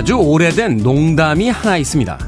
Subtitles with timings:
[0.00, 2.18] 아주 오래된 농담이 하나 있습니다.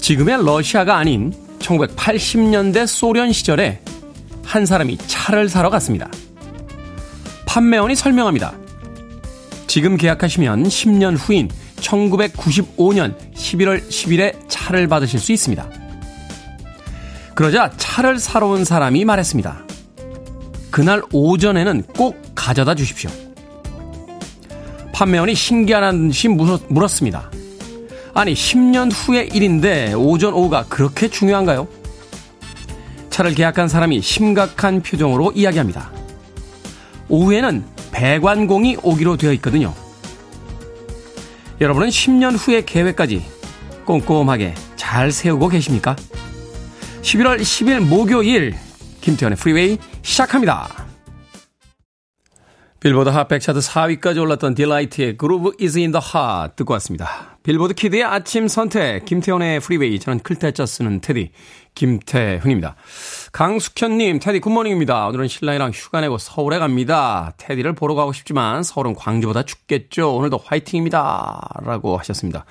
[0.00, 3.80] 지금의 러시아가 아닌 1980년대 소련 시절에
[4.44, 6.10] 한 사람이 차를 사러 갔습니다.
[7.46, 8.54] 판매원이 설명합니다.
[9.68, 15.64] 지금 계약하시면 10년 후인 1995년 11월 10일에 차를 받으실 수 있습니다.
[17.36, 19.64] 그러자 차를 사러 온 사람이 말했습니다.
[20.72, 23.27] 그날 오전에는 꼭 가져다 주십시오.
[24.98, 27.30] 판매원이 신기한 듯이 물었습니다.
[28.14, 31.68] 아니, 10년 후의 일인데 오전 오후가 그렇게 중요한가요?
[33.08, 35.92] 차를 계약한 사람이 심각한 표정으로 이야기합니다.
[37.08, 39.72] 오후에는 배관공이 오기로 되어 있거든요.
[41.60, 43.24] 여러분은 10년 후의 계획까지
[43.84, 45.94] 꼼꼼하게 잘 세우고 계십니까?
[47.02, 48.56] 11월 10일 목요일
[49.00, 50.77] 김태현의 프리웨이 시작합니다.
[52.80, 57.36] 빌보드 핫백 차트 4위까지 올랐던 딜라이트의 Groove is in the heart 듣고 왔습니다.
[57.42, 61.32] 빌보드 키드의 아침 선택 김태훈의 프리웨이 저는 클 태 자 쓰는 테디
[61.74, 62.76] 김태훈입니다.
[63.32, 65.08] 강숙현님 테디 Good morning입니다.
[65.08, 67.32] 오늘은 신랑이랑 휴가 내고 서울에 갑니다.
[67.38, 70.14] 테디를 보러 가고 싶지만 서울은 광주보다 춥겠죠.
[70.14, 71.48] 오늘도 화이팅입니다.
[71.64, 72.44] 라고 하셨습니다.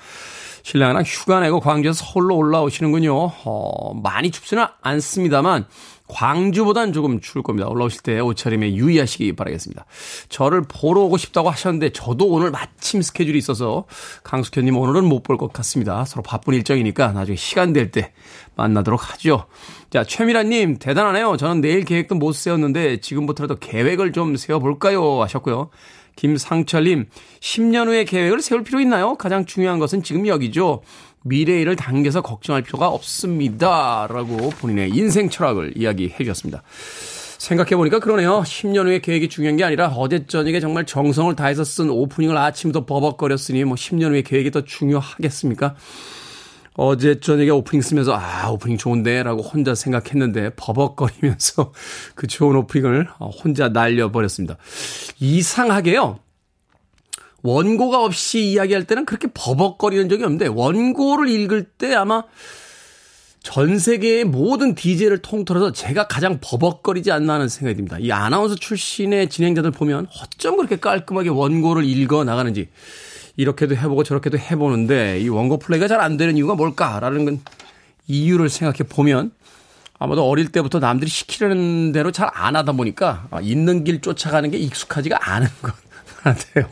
[0.62, 3.14] 신랑이랑 휴가 내고 광주에서 서울로 올라오시는군요.
[3.14, 5.66] 어, 많이 춥지는 않습니다만
[6.08, 7.68] 광주보단 조금 추울 겁니다.
[7.68, 9.84] 올라오실 때 옷차림에 유의하시기 바라겠습니다.
[10.28, 13.84] 저를 보러 오고 싶다고 하셨는데 저도 오늘 마침 스케줄이 있어서
[14.24, 16.04] 강숙현님 오늘은 못 볼 것 같습니다.
[16.06, 18.12] 서로 바쁜 일정이니까 나중에 시간 될 때
[18.56, 19.46] 만나도록 하죠.
[19.90, 21.36] 자, 최미라님 대단하네요.
[21.36, 25.22] 저는 내일 계획도 못 세웠는데 지금부터라도 계획을 좀 세워볼까요?
[25.22, 25.70] 하셨고요.
[26.16, 27.06] 김상철님,
[27.40, 29.14] 10년 후의 계획을 세울 필요 있나요?
[29.14, 30.82] 가장 중요한 것은 지금 여기죠.
[31.24, 34.06] 미래일을 당겨서 걱정할 필요가 없습니다.
[34.08, 36.62] 라고 본인의 인생 철학을 이야기해 주셨습니다.
[37.38, 38.42] 생각해보니까 그러네요.
[38.42, 43.64] 10년 후의 계획이 중요한 게 아니라 어제 저녁에 정말 정성을 다해서 쓴 오프닝을 아침부터 버벅거렸으니
[43.64, 45.76] 뭐 10년 후의 계획이 더 중요하겠습니까?
[46.74, 51.72] 어제 저녁에 오프닝 쓰면서 아 오프닝 좋은데 라고 혼자 생각했는데 버벅거리면서
[52.14, 53.08] 그 좋은 오프닝을
[53.42, 54.56] 혼자 날려버렸습니다.
[55.18, 56.20] 이상하게요.
[57.48, 62.24] 원고가 없이 이야기할 때는 그렇게 버벅거리는 적이 없는데 원고를 읽을 때 아마
[63.42, 67.96] 전 세계의 모든 DJ를 통틀어서 제가 가장 버벅거리지 않나 하는 생각이 듭니다.
[67.98, 72.68] 이 아나운서 출신의 진행자들 보면 어쩜 그렇게 깔끔하게 원고를 읽어 나가는지
[73.36, 77.40] 이렇게도 해보고 저렇게도 해보는데 이 원고 플레이가 잘 안 되는 이유가 뭘까라는 건
[78.08, 79.30] 이유를 생각해 보면
[79.98, 85.18] 아마도 어릴 때부터 남들이 시키려는 대로 잘 안 하다 보니까 있는 길 쫓아가는 게 익숙하지가
[85.34, 85.72] 않은 것
[86.22, 86.68] 같아요.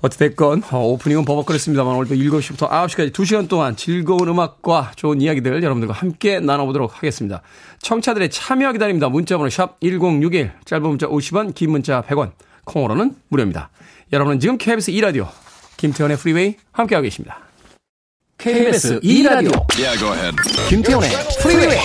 [0.00, 6.38] 어찌됐건 어, 오프닝은 버벅거렸습니다만 오늘도 7시부터 9시까지 2시간 동안 즐거운 음악과 좋은 이야기들 여러분들과 함께
[6.38, 7.42] 나눠보도록 하겠습니다.
[7.82, 9.08] 청취자들의 참여 기다립니다.
[9.08, 12.30] 문자번호 샵 1061 짧은 문자 50원 긴 문자 100원
[12.64, 13.70] 콩으로는 무료입니다.
[14.12, 15.28] 여러분은 지금 KBS 2라디오
[15.76, 17.40] 김태훈의 프리웨이 함께하고 계십니다.
[18.38, 20.36] KBS 2라디오 yeah,
[20.68, 21.10] 김태현의
[21.42, 21.78] 프리웨이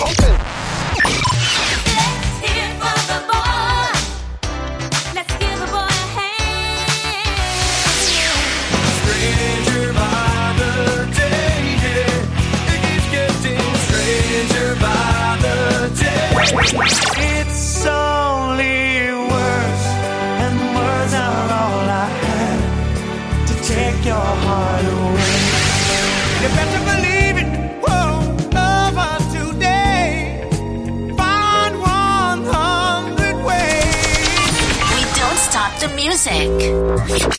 [36.24, 37.30] music.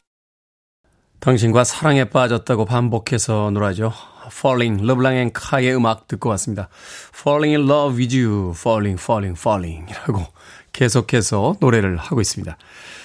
[1.20, 3.92] 당신과 사랑에 빠졌다고 반복해서 노래하죠.
[4.28, 6.70] Falling, 르블랑 앤 카의 음악 듣고 왔습니다.
[7.16, 10.24] Falling in love with you, falling, falling, falling 이라고
[10.72, 12.56] 계속해서 노래를 하고 있습니다.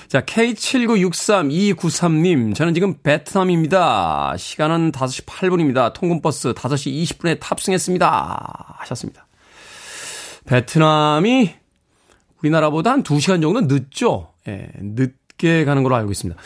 [0.09, 4.37] 자, K7963-293님, 저는 지금 베트남입니다.
[4.37, 5.94] 시간은 5시 8분입니다.
[5.94, 8.76] 통근버스 5시 20분에 탑승했습니다.
[8.81, 9.26] 하셨습니다.
[10.47, 11.55] 베트남이
[12.43, 14.35] 우리나라보다 한 2시간 정도 늦죠?
[14.49, 16.41] 예, 늦 게 가는 걸로 알고 있습니다.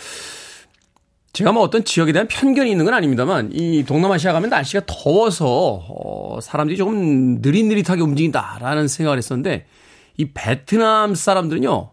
[1.35, 6.39] 제가 뭐 어떤 지역에 대한 편견이 있는 건 아닙니다만 이 동남아시아 가면 날씨가 더워서 어,
[6.41, 9.67] 사람들이 조금 느릿느릿하게 움직인다라는 생각을 했었는데
[10.17, 11.91] 이 베트남 사람들은요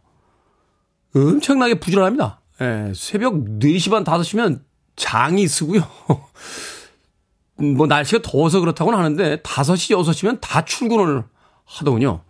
[1.15, 2.39] 엄청나게 부지런합니다.
[2.61, 4.61] 예, 새벽 4시 반 5시면
[4.95, 5.81] 장이 쓰고요.
[7.57, 11.23] 뭐 날씨가 더워서 그렇다고는 하는데 5시 6시면 다 출근을
[11.65, 12.21] 하더군요.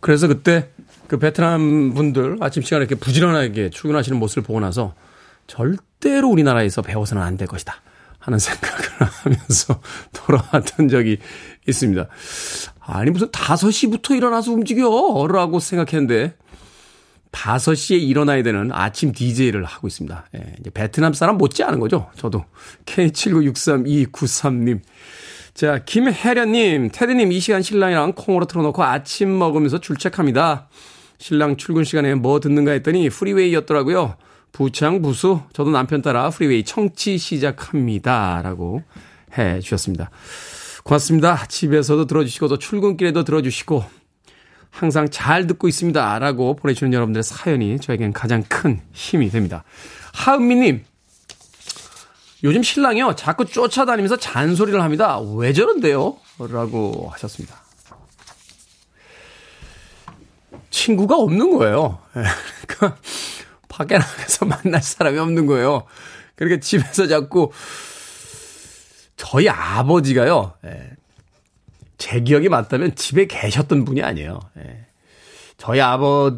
[0.00, 0.70] 그래서 그때
[1.10, 4.94] 그 베트남 분들 아침 시간에 이렇게 부지런하게 출근하시는 모습을 보고 나서
[5.48, 7.74] 절대로 우리나라에서 배워서는 안 될 것이다.
[8.20, 9.80] 하는 생각을 하면서
[10.14, 11.18] 돌아왔던 적이
[11.66, 12.06] 있습니다.
[12.78, 15.26] 아니, 무슨 5시부터 일어나서 움직여!
[15.28, 16.36] 라고 생각했는데,
[17.32, 20.26] 5시에 일어나야 되는 아침 DJ를 하고 있습니다.
[20.36, 22.08] 예, 이제 베트남 사람 못지 않은 거죠.
[22.18, 22.44] 저도.
[22.86, 24.80] K79632993님.
[25.54, 30.68] 자, 김혜련님, 테디님 이 시간 신랑이랑 콩으로 틀어놓고 아침 먹으면서 출첵합니다.
[31.20, 34.16] 신랑 출근 시간에 뭐 듣는가 했더니 프리웨이였더라고요.
[34.52, 38.40] 부창 부수 저도 남편 따라 프리웨이 청취 시작합니다.
[38.42, 38.82] 라고
[39.36, 40.10] 해 주셨습니다.
[40.82, 41.46] 고맙습니다.
[41.46, 43.84] 집에서도 들어주시고 또 출근길에도 들어주시고
[44.70, 46.18] 항상 잘 듣고 있습니다.
[46.18, 49.62] 라고 보내주는 여러분들의 사연이 저에겐 가장 큰 힘이 됩니다.
[50.14, 50.84] 하은미님,
[52.44, 53.14] 요즘 신랑이요.
[53.16, 55.20] 자꾸 쫓아다니면서 잔소리를 합니다.
[55.20, 56.16] 왜 저런데요?
[56.38, 57.59] 라고 하셨습니다.
[60.70, 61.98] 친구가 없는 거예요.
[62.16, 62.22] 예,
[62.66, 63.00] 그러니까
[63.68, 65.84] 밖에 나가서 만날 사람이 없는 거예요.
[66.36, 67.50] 그러니까 집에서 자꾸
[69.16, 70.54] 저희 아버지가요.
[70.64, 70.90] 예,
[71.98, 74.40] 제 기억이 맞다면 집에 계셨던 분이 아니에요.
[74.58, 74.86] 예.
[75.58, 76.34] 저희 아버지를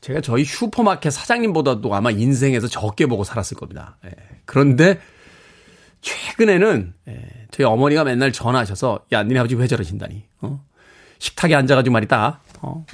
[0.00, 3.98] 제가 저희 슈퍼마켓 사장님보다도 아마 인생에서 적게 보고 살았을 겁니다.
[4.04, 4.10] 예.
[4.44, 5.00] 그런데
[6.00, 10.64] 최근에는 예, 저희 어머니가 맨날 전화하셔서 야 니네 아버지 왜 저러신다니 어?
[11.18, 12.84] 식탁에 앉아가지고 말이다 어?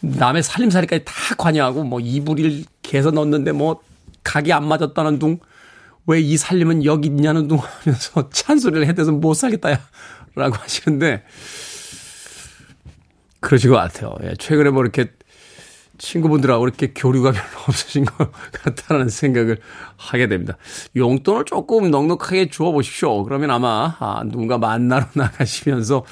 [0.00, 3.80] 남의 살림살이까지 다 관여하고 뭐 이불을 개서 넣었는데 뭐
[4.22, 5.38] 각이 안 맞았다는 둥
[6.06, 9.78] 왜 이 살림은 여기 있냐는 둥 하면서 찬소리를 해대서 못 살겠다야
[10.34, 11.24] 라고 하시는데,
[13.40, 14.14] 그러신 것 같아요.
[14.22, 15.12] 예, 최근에 뭐 이렇게
[15.98, 19.58] 친구분들하고 이렇게 교류가 별로 없으신 것 같다는 생각을
[19.96, 20.56] 하게 됩니다.
[20.96, 23.22] 용돈을 조금 넉넉하게 주어 보십시오.
[23.24, 26.04] 그러면 아마, 아, 누군가 만나러 나가시면서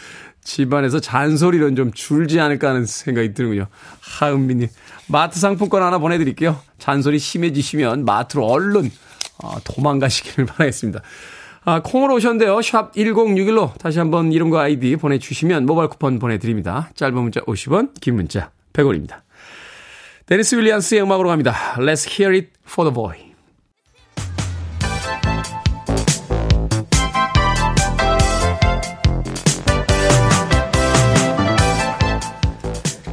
[0.49, 3.67] 집안에서 잔소리는 좀 줄지 않을까 하는 생각이 드는군요.
[4.01, 4.69] 하은미님.
[5.09, 6.59] 마트 상품권 하나 보내드릴게요.
[6.79, 8.91] 잔소리 심해지시면 마트로 얼른
[9.43, 11.03] 어, 도망가시기를 바라겠습니다.
[11.67, 12.63] 아, 콩으로 오셨는데요.
[12.63, 16.89] 샵 1061로 다시 한번 이름과 아이디 보내주시면 모바일 쿠폰 보내드립니다.
[16.95, 19.21] 짧은 문자 50원, 긴 문자 100원입니다.
[20.25, 21.75] 데니스 윌리암스의 음악으로 갑니다.
[21.77, 23.28] Let's hear it for the boy.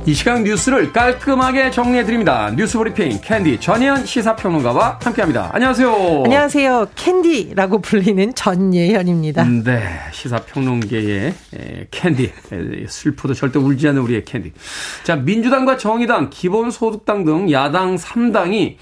[0.07, 2.51] 이 시간 뉴스를 깔끔하게 정리해드립니다.
[2.55, 5.49] 뉴스 브리핑 캔디 전예현 시사평론가와 함께합니다.
[5.51, 6.21] 안녕하세요.
[6.25, 6.89] 안녕하세요.
[6.93, 9.41] 캔디라고 불리는 전예현입니다.
[9.41, 9.81] 음, 네,
[10.11, 11.33] 시사평론계의
[11.89, 12.31] 캔디.
[12.87, 14.51] 슬퍼도 절대 울지 않는 우리의 캔디.
[15.03, 18.75] 자, 민주당과 정의당, 기본소득당 등 야당 3당이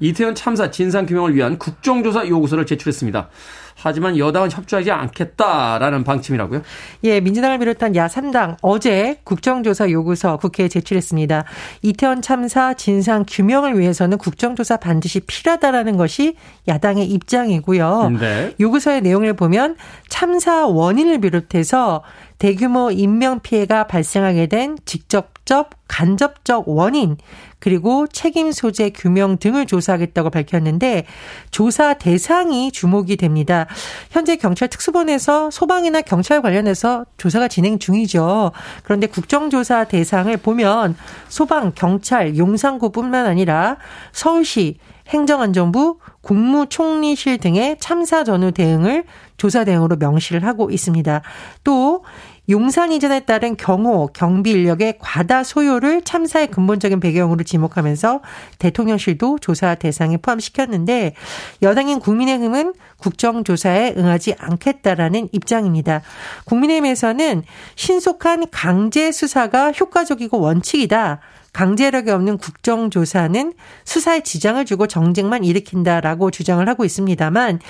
[0.00, 3.28] 이태원 참사 진상규명을 위한 국정조사 요구서를 제출했습니다.
[3.76, 6.62] 하지만 여당은 협조하지 않겠다라는 방침이라고요?
[7.04, 11.44] 예, 민주당을 비롯한 야3당 어제 국정조사 요구서 국회에 제출했습니다.
[11.82, 16.36] 이태원 참사 진상 규명을 위해서는 국정조사 반드시 필요하다라는 것이
[16.68, 18.10] 야당의 입장이고요.
[18.20, 18.54] 네.
[18.60, 19.76] 요구서의 내용을 보면
[20.08, 22.02] 참사 원인을 비롯해서
[22.40, 27.18] 대규모 인명 피해가 발생하게 된 직접적 간접적 원인
[27.58, 31.04] 그리고 책임 소재 규명 등을 조사하겠다고 밝혔는데
[31.50, 33.66] 조사 대상이 주목이 됩니다.
[34.10, 38.52] 현재 경찰 특수본에서 소방이나 경찰 관련해서 조사가 진행 중이죠.
[38.84, 40.96] 그런데 국정조사 대상을 보면
[41.28, 43.76] 소방, 경찰, 용산구뿐만 아니라
[44.12, 44.78] 서울시
[45.10, 49.04] 행정안전부, 국무총리실 등의 참사 전후 대응을
[49.36, 51.22] 조사 대응으로 명시를 하고 있습니다.
[51.64, 52.04] 또
[52.50, 58.20] 용산 이전에 따른 경호, 경비 인력의 과다 소요를 참사의 근본적인 배경으로 지목하면서
[58.58, 61.14] 대통령실도 조사 대상에 포함시켰는데
[61.62, 66.02] 여당인 국민의힘은 국정조사에 응하지 않겠다라는 입장입니다.
[66.44, 67.44] 국민의힘에서는
[67.76, 71.20] 신속한 강제 수사가 효과적이고 원칙이다.
[71.52, 73.54] 강제력이 없는 국정조사는
[73.84, 77.60] 수사에 지장을 주고 정쟁만 일으킨다라고 주장을 하고 있습니다만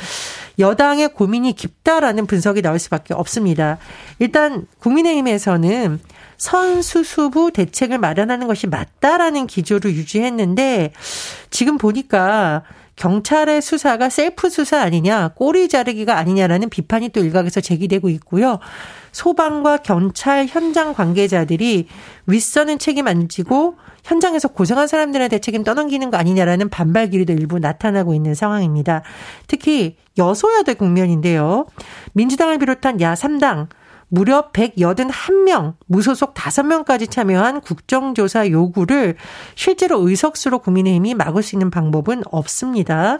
[0.58, 3.78] 여당의 고민이 깊다라는 분석이 나올 수밖에 없습니다.
[4.18, 6.00] 일단 국민의힘에서는
[6.36, 10.92] 선수수부 대책을 마련하는 것이 맞다라는 기조를 유지했는데
[11.50, 12.62] 지금 보니까
[12.96, 18.58] 경찰의 수사가 셀프 수사 아니냐, 꼬리 자르기가 아니냐라는 비판이 또 일각에서 제기되고 있고요.
[19.12, 21.88] 소방과 경찰 현장 관계자들이
[22.26, 28.14] 윗선은 책임 안 지고 현장에서 고생한 사람들한테 책임 떠넘기는 거 아니냐라는 반발 기류도 일부 나타나고
[28.14, 29.02] 있는 상황입니다.
[29.46, 31.66] 특히 여소야대 국면인데요.
[32.12, 33.68] 민주당을 비롯한 야 3당
[34.12, 39.16] 무려 181명, 무소속 5명까지 참여한 국정조사 요구를
[39.54, 43.18] 실제로 의석수로 국민의힘이 막을 수 있는 방법은 없습니다.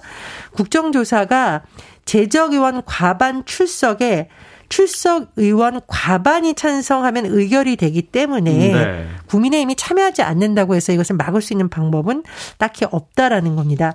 [0.53, 1.63] 국정조사가
[2.07, 4.29] 재적의원 과반 출석에
[4.71, 9.07] 출석 의원 과반이 찬성하면 의결이 되기 때문에 네.
[9.27, 12.23] 국민의힘이 참여하지 않는다고 해서 이것을 막을 수 있는 방법은
[12.57, 13.95] 딱히 없다라는 겁니다.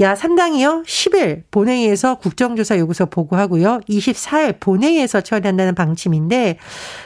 [0.00, 0.84] 야, 3당이요.
[0.86, 3.80] 10일 본회의에서 국정조사 요구서 보고하고요.
[3.88, 6.58] 24일 본회의에서 처리한다는 방침인데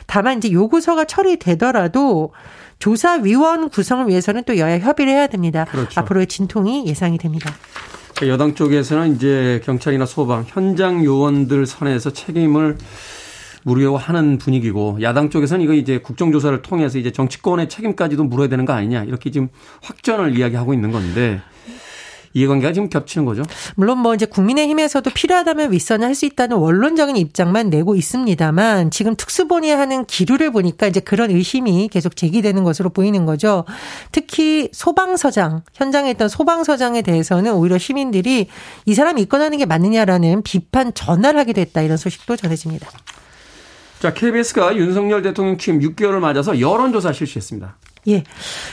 [0.07, 2.33] 다만 이제 요구서가 처리되더라도
[2.79, 5.67] 조사위원 구성을 위해서는 또 여야 협의를 해야 됩니다.
[5.71, 6.00] 그렇죠.
[6.00, 7.52] 앞으로의 진통이 예상이 됩니다.
[8.21, 12.77] 그러니까 여당 쪽에서는 이제 경찰이나 소방, 현장 요원들 선에서 책임을
[13.62, 18.75] 물으려고 하는 분위기고 야당 쪽에서는 이거 이제 국정조사를 통해서 이제 정치권의 책임까지도 물어야 되는 거
[18.75, 19.49] 아니냐 이렇게 지금
[19.83, 21.41] 확전을 이야기하고 있는 건데
[22.33, 23.43] 이해관계가 지금 겹치는 거죠.
[23.75, 30.05] 물론 뭐 이제 국민의힘에서도 필요하다면 윗선을 할 수 있다는 원론적인 입장만 내고 있습니다만 지금 특수본의하는
[30.05, 33.65] 기류를 보니까 이제 그런 의심이 계속 제기되는 것으로 보이는 거죠.
[34.13, 38.49] 특히 소방서장 현장에 있던 소방서장에 대해서는 오히려 시민들이
[38.85, 42.91] 이 사람이 입건하는 게 맞느냐라는 비판 전화를 하게 됐다 이런 소식도 전해집니다.
[44.01, 47.77] 자, KBS가 윤석열 대통령 취임 6개월을 맞아서 여론조사 실시했습니다.
[48.09, 48.25] 예.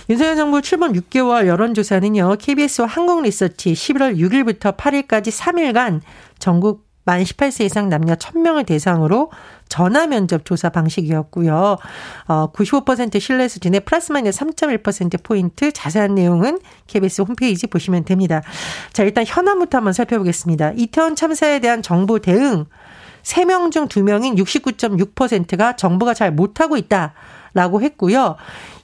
[0.09, 6.01] 윤석열 정부 출범 6개월 여론조사는요, KBS와 한국리서치 11월 6일부터 8일까지 3일간
[6.39, 9.31] 전국 만 18세 이상 남녀 1000명을 대상으로
[9.69, 11.77] 전화 면접 조사 방식이었고요.
[12.27, 18.41] 어, 95% 신뢰 수준의 플러스 마이너스 3.1%포인트 자세한 내용은 KBS 홈페이지 보시면 됩니다.
[18.91, 20.73] 자, 일단 현안부터 한번 살펴보겠습니다.
[20.75, 22.65] 이태원 참사에 대한 정부 대응
[23.23, 27.13] 3명 중 2명인 69.6%가 정부가 잘 못하고 있다
[27.53, 28.35] 라고 했고요.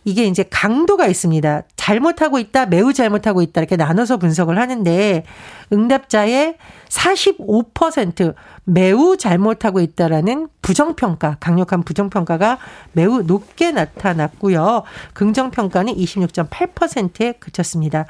[0.05, 1.63] 이게 이제 강도가 있습니다.
[1.75, 5.23] 잘못하고 있다, 매우 잘못하고 있다 이렇게 나눠서 분석을 하는데
[5.71, 6.55] 응답자의
[6.89, 12.59] 45% 매우 잘못하고 있다라는 부정평가, 강력한 부정평가가
[12.91, 14.83] 매우 높게 나타났고요.
[15.13, 18.05] 긍정평가는 26.8%에 그쳤습니다.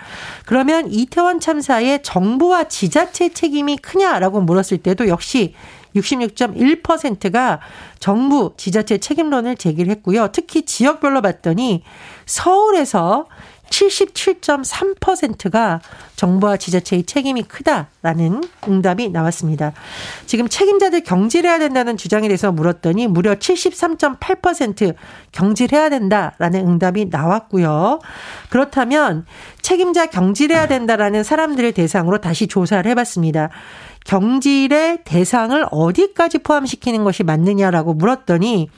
[0.46, 5.56] 그러면 이태원 참사에 정부와 지자체 책임이 크냐라고 물었을 때도 역시
[5.96, 7.60] 66.1%가
[8.00, 10.30] 정부 지자체 책임론을 제기를 했고요.
[10.32, 11.84] 특히 지역별로 봤더니
[12.26, 13.28] 서울에서
[13.74, 15.82] 77.3%가
[16.16, 19.74] 정부와 지자체의 책임이 크다라는 응답이 나왔습니다.
[20.28, 24.94] 지금 책임자들 경질해야 된다는 주장에 대해서 물었더니 무려 73.8%
[25.32, 28.00] 경질해야 된다라는 응답이 나왔고요.
[28.50, 29.26] 그렇다면
[29.62, 33.50] 책임자 경질해야 된다라는 사람들을 대상으로 다시 조사를 해봤습니다.
[34.06, 38.70] 경질의 대상을 어디까지 포함시키는 것이 맞느냐라고 물었더니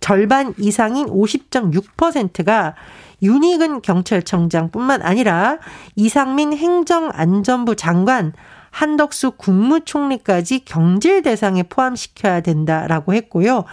[0.00, 2.74] 절반 이상인 50.6%가
[3.22, 5.58] 윤희근 경찰청장뿐만 아니라
[5.94, 8.32] 이상민 행정안전부 장관
[8.72, 13.64] 한덕수 국무총리까지 경질 대상에 포함시켜야 된다라고 했고요.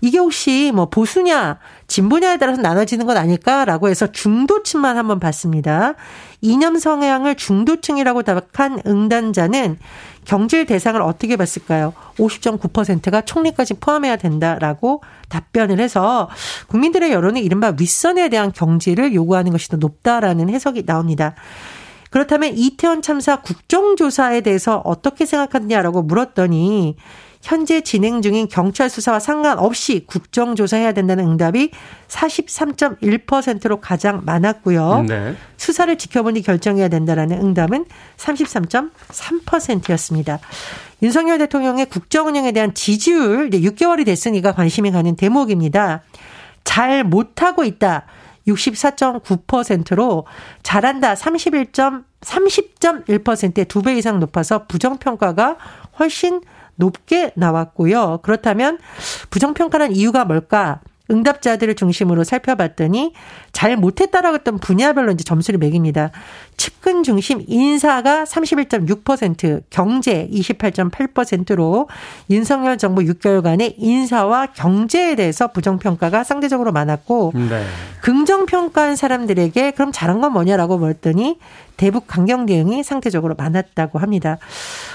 [0.00, 1.58] 이게 혹시 뭐 보수냐,
[1.88, 5.94] 진보냐에 따라서 나눠지는 건 아닐까라고 해서 중도층만 한번 봤습니다.
[6.46, 9.78] 이념 성향을 중도층이라고 답한 응단자는
[10.24, 11.92] 경질 대상을 어떻게 봤을까요?
[12.18, 16.30] 50.9%가 총리까지 포함해야 된다라고 답변을 해서
[16.68, 21.34] 국민들의 여론이 이른바 윗선에 대한 경질을 요구하는 것이 더 높다라는 해석이 나옵니다.
[22.10, 26.96] 그렇다면 이태원 참사 국정조사에 대해서 어떻게 생각하느냐라고 물었더니
[27.46, 31.70] 현재 진행 중인 경찰 수사와 상관없이 국정조사해야 된다는 응답이
[32.08, 35.04] 43.1%로 가장 많았고요.
[35.06, 35.36] 네.
[35.56, 37.84] 수사를 지켜보니 결정해야 된다라는 응답은
[38.16, 40.40] 33.3%였습니다.
[41.02, 46.02] 윤석열 대통령의 국정 운영에 대한 지지율 6개월이 됐으니까 관심이 가는 대목입니다.
[46.64, 48.06] 잘 못하고 있다.
[48.48, 50.26] 64.9%로
[50.64, 51.66] 잘한다 31.
[52.22, 55.58] 30.1%의 두배 이상 높아서 부정평가가
[56.00, 56.40] 훨씬
[56.76, 58.20] 높게 나왔고요.
[58.22, 58.78] 그렇다면
[59.30, 60.80] 부정평가란 이유가 뭘까?
[61.10, 63.12] 응답자들을 중심으로 살펴봤더니
[63.56, 66.10] 잘 못했다라고 했던 분야별로 이제 점수를 매깁니다.
[66.58, 71.88] 측근 중심 인사가 31.6%, 경제 28.8%로
[72.28, 77.64] 윤석열 정부 6개월간의 인사와 경제에 대해서 부정평가가 상대적으로 많았고 네.
[78.02, 81.38] 긍정평가한 사람들에게 그럼 잘한 건 뭐냐라고 물었더니
[81.78, 84.36] 대북 강경 대응이 상대적으로 많았다고 합니다.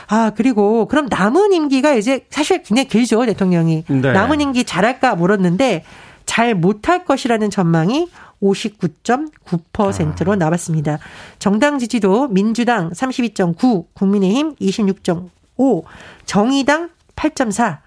[0.08, 3.86] 아, 그리고 그럼 남은 임기가 이제 사실 굉장히 길죠, 대통령이.
[3.88, 4.12] 네.
[4.12, 5.84] 남은 임기 잘할까 물었는데
[6.32, 8.08] 잘 못할 것이라는 전망이
[8.42, 10.36] 59.9%로 아.
[10.38, 10.98] 나왔습니다.
[11.40, 15.84] 정당 지지도 민주당 32.9, 국민의힘 26.5,
[16.24, 17.80] 정의당 8.4,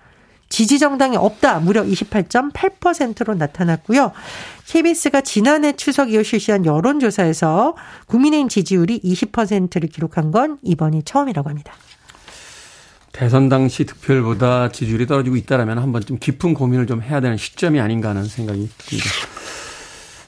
[0.50, 4.12] 지지 정당이 없다 무려 28.8%로 나타났고요.
[4.66, 7.76] KBS가 지난해 추석 이후 실시한 여론조사에서
[8.08, 11.72] 국민의힘 지지율이 20%를 기록한 건 이번이 처음이라고 합니다.
[13.14, 18.08] 대선 당시 득표율보다 지지율이 떨어지고 있다라면 한번 좀 깊은 고민을 좀 해야 되는 시점이 아닌가
[18.08, 19.10] 하는 생각이 듭니다.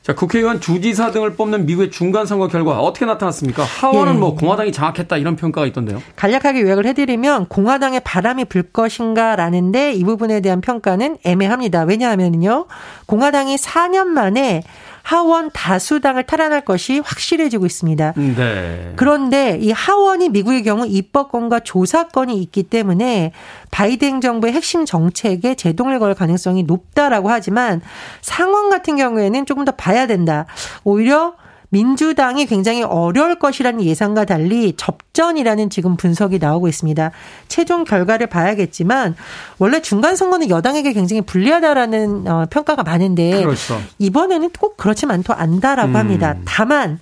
[0.02, 3.64] 자, 국회의원 주지사 등을 뽑는 미국의 중간 선거 결과 어떻게 나타났습니까?
[3.64, 4.19] 하원은 예.
[4.19, 6.00] 뭐 공화당이 장악했다 이런 평가가 있던데요.
[6.14, 11.83] 간략하게 요약을 해드리면 공화당의 바람이 불 것인가라는데 이 부분에 대한 평가는 애매합니다.
[11.83, 12.66] 왜냐하면요,
[13.07, 14.62] 공화당이 4년 만에
[15.07, 18.15] 하원 다수당을 탈환할 것이 확실해지고 있습니다.
[18.17, 18.93] 네.
[18.97, 23.31] 그런데 이 하원이 미국의 경우 입법권과 조사권이 있기 때문에
[23.71, 27.83] 바이든 정부의 핵심 정책에 제동을 걸 가능성이 높다라고 하지만
[28.21, 30.47] 상원 같은 경우에는 조금 더 봐야 된다.
[30.83, 31.35] 오히려
[31.70, 37.11] 민주당이 굉장히 어려울 것이라는 예상과 달리 접전이라는 지금 분석이 나오고 있습니다.
[37.49, 39.16] 최종 결과를 봐야겠지만
[39.58, 43.80] 원래 중간 선거는 여당에게 굉장히 불리하다라는 어, 평가가 많은데 그렇죠.
[43.99, 45.96] 이번에는 꼭 그렇지만 더 안다라고 음.
[45.96, 46.37] 합니다.
[46.44, 46.99] 다만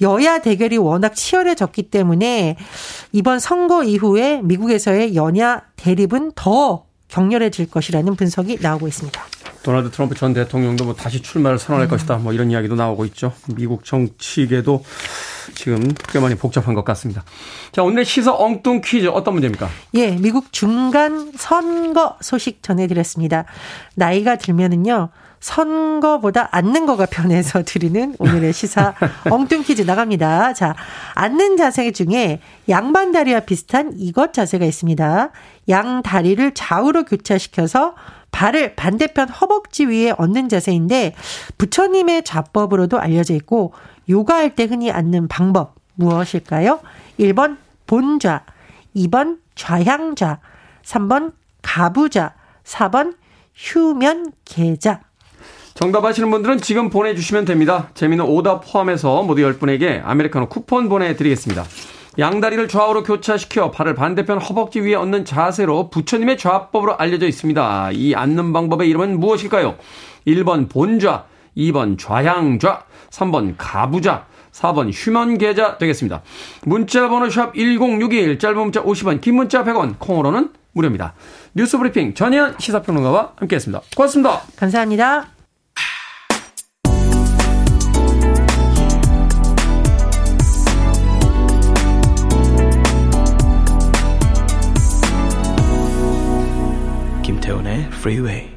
[0.00, 2.56] 여야 대결이 워낙 치열해졌기 때문에
[3.12, 9.22] 이번 선거 이후에 미국에서의 연야 대립은 더 격렬해질 것이라는 분석이 나오고 있습니다.
[9.66, 11.90] 도널드 트럼프 전 대통령도 뭐 다시 출마를 선언할 음.
[11.90, 12.18] 것이다.
[12.18, 13.32] 뭐 이런 이야기도 나오고 있죠.
[13.56, 14.84] 미국 정치계도
[15.56, 17.24] 지금 꽤 많이 복잡한 것 같습니다.
[17.72, 19.68] 자, 오늘의 시사 엉뚱 퀴즈 어떤 문제입니까?
[19.94, 23.44] 예, 미국 중간 선거 소식 전해드렸습니다.
[23.96, 25.08] 나이가 들면은요,
[25.40, 28.94] 선거보다 앉는 거가 편해서 드리는 오늘의 시사
[29.30, 30.54] 엉뚱 퀴즈 나갑니다.
[30.54, 30.76] 자,
[31.14, 35.30] 앉는 자세 중에 양반 다리와 비슷한 이것 자세가 있습니다.
[35.68, 37.94] 양 다리를 좌우로 교차시켜서
[38.36, 41.14] 발을 반대편 허벅지 위에 얹는 자세인데
[41.56, 43.72] 부처님의 좌법으로도 알려져 있고
[44.10, 46.80] 요가할 때 흔히 앉는 방법 무엇일까요?
[47.18, 48.44] 1번 본좌,
[48.94, 50.40] 2번 좌향좌,
[50.84, 53.14] 3번 가부좌, 4번
[53.54, 55.00] 휴면 계좌.
[55.72, 57.88] 정답 아시는 분들은 지금 보내주시면 됩니다.
[57.94, 61.64] 재미는 오답 포함해서 모두 10분에게 아메리카노 쿠폰 보내드리겠습니다.
[62.18, 67.90] 양다리를 좌우로 교차시켜 발을 반대편 허벅지 위에 얹는 자세로 부처님의 좌법으로 알려져 있습니다.
[67.92, 69.76] 이 앉는 방법의 이름은 무엇일까요?
[70.26, 71.24] 1번 본좌,
[71.56, 76.22] 2번 좌향좌, 3번 가부좌, 4번 휴먼계좌 되겠습니다.
[76.64, 81.14] 문자 번호 샵 1061, 짧은 문자 50원, 긴 문자 100원, 콩으로는 무료입니다.
[81.54, 83.82] 뉴스 브리핑 전혜연 시사평론가와 함께했습니다.
[83.94, 84.42] 고맙습니다.
[84.56, 85.35] 감사합니다.
[97.26, 98.48] 김태훈의 Freeway.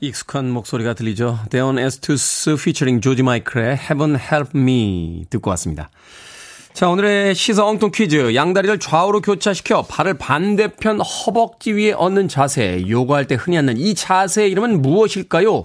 [0.00, 1.38] 익숙한 목소리가 들리죠.
[1.50, 5.88] 데온 에스투스 피처링 조지 마이클의 Heaven Help Me 듣고 왔습니다.
[6.72, 8.34] 자, 오늘의 시사 엉뚱 퀴즈.
[8.34, 12.84] 양다리를 좌우로 교차시켜 발을 반대편 허벅지 위에 얹는 자세.
[12.88, 15.64] 요가할 때 흔히 하는 이 자세의 이름은 무엇일까요?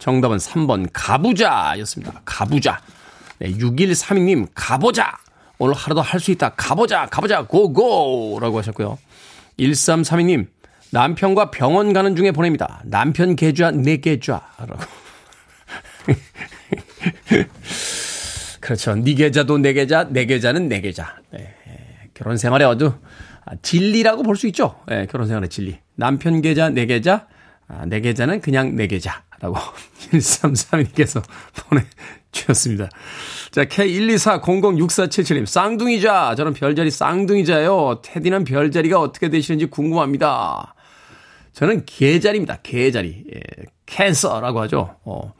[0.00, 2.22] 정답은 3번 가부자였습니다.
[2.24, 2.80] 가부자.
[3.38, 5.18] 네, 6132님 가보자.
[5.58, 6.48] 오늘 하루도 할 수 있다.
[6.56, 7.06] 가보자.
[7.06, 7.46] 가보자.
[7.46, 8.40] 고고!
[8.40, 8.98] 라고 하셨고요.
[9.56, 10.48] 1332님
[10.92, 12.82] 남편과 병원 가는 중에 보냅니다.
[12.84, 14.74] 남편 계좌, 내 계좌라고.
[18.60, 18.94] 그렇죠.
[18.94, 21.16] 네 계좌도 내 계좌, 내 계좌는 내 계좌.
[21.32, 21.54] 네.
[22.14, 22.92] 결혼 생활에 아주
[23.62, 24.76] 진리라고 볼 수 있죠.
[24.86, 25.78] 네, 결혼 생활의 진리.
[25.94, 27.26] 남편 계좌, 내 계좌,
[27.68, 29.54] 아, 내 계좌는 그냥 내 계좌라고
[30.10, 31.22] 1332님께서
[32.32, 32.88] 보내주셨습니다.
[33.50, 36.34] 자, K124006477님, 쌍둥이자.
[36.36, 38.02] 저는 별자리 쌍둥이자요.
[38.02, 40.74] 테디는 별자리가 어떻게 되시는지 궁금합니다.
[41.52, 42.58] 저는 개자리입니다.
[42.62, 43.24] 개자리.
[43.34, 43.40] 예,
[43.86, 44.96] Cancer라고 하죠.
[45.04, 45.34] 어,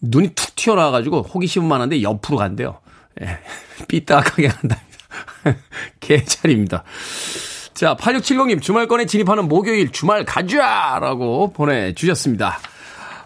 [0.00, 2.80] 눈이 툭 튀어나와가지고 호기심은 많은데 옆으로 간대요.
[3.20, 3.38] 예,
[3.88, 4.96] 삐딱하게 간답니다.
[6.00, 6.84] 개자리입니다.
[7.74, 12.58] 자, 8670님, 주말권에 진입하는 목요일 주말 가자 라고 보내주셨습니다.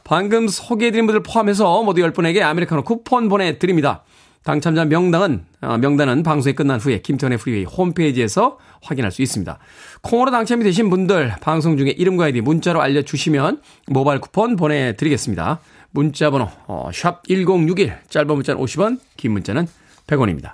[0.03, 4.03] 방금 소개해드린 분들 포함해서 모두 10분에게 아메리카노 쿠폰 보내드립니다.
[4.43, 9.59] 당첨자 명단은, 어, 명단은 방송이 끝난 후에 김태훈의 프리웨이 홈페이지에서 확인할 수 있습니다.
[10.01, 15.61] 콩으로 당첨이 되신 분들 방송 중에 이름과 아이디 문자로 알려주시면 모바일 쿠폰 보내드리겠습니다.
[15.91, 19.67] 문자 번호 어, 샵1061 짧은 문자는 50원 긴 문자는
[20.07, 20.53] 100원입니다.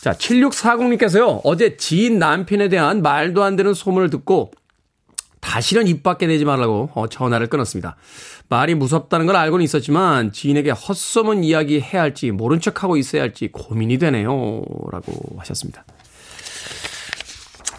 [0.00, 1.42] 자 7640님께서요.
[1.44, 4.50] 어제 지인 남편에 대한 말도 안 되는 소문을 듣고
[5.40, 7.96] 다시는 입 밖에 내지 말라고 어, 전화를 끊었습니다.
[8.50, 13.98] 말이 무섭다는 걸 알고는 있었지만 지인에게 헛소문 이야기 해야 할지 모른 척하고 있어야 할지 고민이
[13.98, 14.30] 되네요.
[14.90, 15.84] 라고 하셨습니다.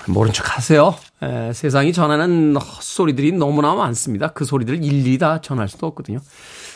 [0.08, 0.96] 모른 척 하세요.
[1.22, 4.30] 에, 세상이 전하는 헛소리들이 너무나 많습니다.
[4.30, 6.20] 그 소리들을 일일이 다 전할 수도 없거든요.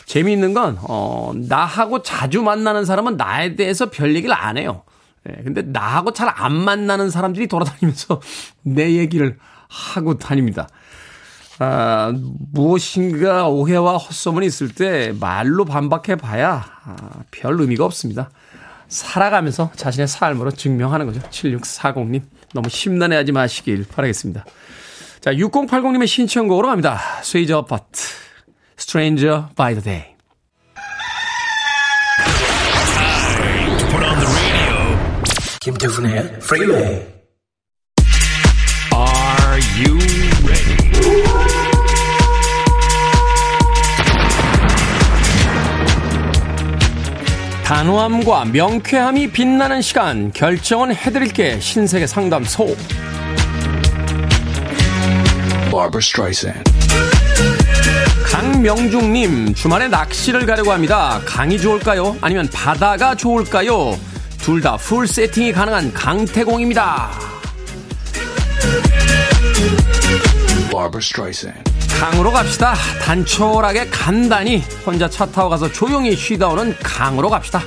[0.04, 4.82] 재미있는 건, 어, 나하고 자주 만나는 사람은 나에 대해서 별 얘기를 안 해요.
[5.28, 8.20] 예, 근데 나하고 잘 안 만나는 사람들이 돌아다니면서
[8.62, 10.68] 내 얘기를 하고 다닙니다.
[11.58, 12.12] 아,
[12.52, 16.96] 무엇인가 오해와 헛소문이 있을 때 말로 반박해 봐야 아,
[17.30, 18.30] 별 의미가 없습니다.
[18.88, 21.20] 살아가면서 자신의 삶으로 증명하는 거죠.
[21.20, 22.22] 7640님.
[22.54, 24.44] 너무 심란해 하지 마시길 바라겠습니다.
[25.20, 27.00] 자, 6080님의 신청곡으로 갑니다.
[27.22, 28.00] 스웨이저 아파트.
[28.78, 30.16] Stranger by the Day.
[35.60, 37.06] 김태훈의 Freeway.
[38.94, 40.05] Are you
[47.70, 50.30] 단호함과 명쾌함이 빛나는 시간.
[50.32, 51.58] 결정은 해드릴게.
[51.58, 52.76] 신세계 상담소.
[58.24, 61.20] 강명중님 주말에 낚시를 가려고 합니다.
[61.26, 62.16] 강이 좋을까요?
[62.20, 63.98] 아니면 바다가 좋을까요?
[64.38, 67.10] 둘 다 풀 세팅이 가능한 강태공입니다
[71.98, 72.74] 강으로 갑시다.
[73.02, 77.62] 단촐하게 간단히 혼자 차 타고 가서 조용히 쉬다 오는 강으로 갑시다.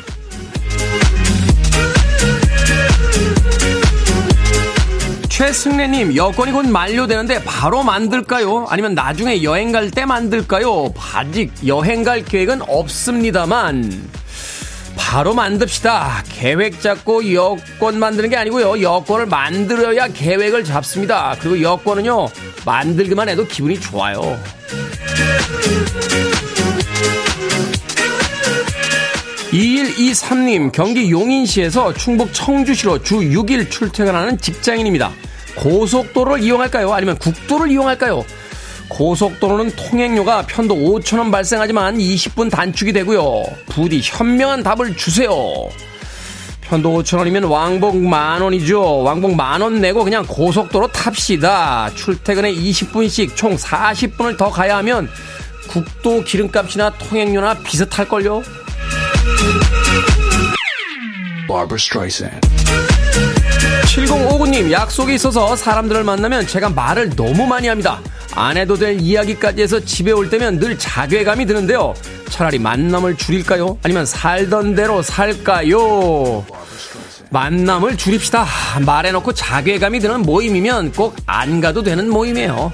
[5.29, 8.65] 최승래님, 여권이 곧 만료되는데 바로 만들까요?
[8.69, 10.93] 아니면 나중에 여행 갈 때 만들까요?
[11.13, 14.09] 아직 여행 갈 계획은 없습니다만,
[15.09, 16.23] 바로 만듭시다.
[16.29, 18.79] 계획 잡고 여권 만드는 게 아니고요.
[18.79, 21.35] 여권을 만들어야 계획을 잡습니다.
[21.39, 22.27] 그리고 여권은요,
[22.63, 24.39] 만들기만 해도 기분이 좋아요.
[29.51, 35.11] 2123님, 경기 용인시에서 충북 청주시로 주 6일 출퇴근하는 직장인입니다.
[35.55, 36.93] 고속도로를 이용할까요?
[36.93, 38.23] 아니면 국도를 이용할까요?
[38.89, 43.43] 고속도로는 통행료가 편도 5천원 발생하지만 20분 단축이 되고요.
[43.67, 45.29] 부디 현명한 답을 주세요.
[46.61, 49.03] 편도 5천원이면 왕복 만원이죠.
[49.03, 51.91] 왕복 만원 내고 그냥 고속도로 탑시다.
[51.95, 55.09] 출퇴근에 20분씩 총 40분을 더 가야 하면
[55.69, 58.43] 국도 기름값이나 통행료나 비슷할걸요?
[63.89, 67.99] 7059님, 약속이 있어서 사람들을 만나면 제가 말을 너무 많이 합니다.
[68.35, 71.95] 안 해도 될 이야기까지 해서 집에 올 때면 늘 자괴감이 드는데요.
[72.29, 73.79] 차라리 만남을 줄일까요?
[73.83, 76.45] 아니면 살던 대로 살까요?
[77.31, 78.45] 만남을 줄입시다.
[78.85, 82.71] 말해놓고 자괴감이 드는 모임이면 꼭 안 가도 되는 모임이에요.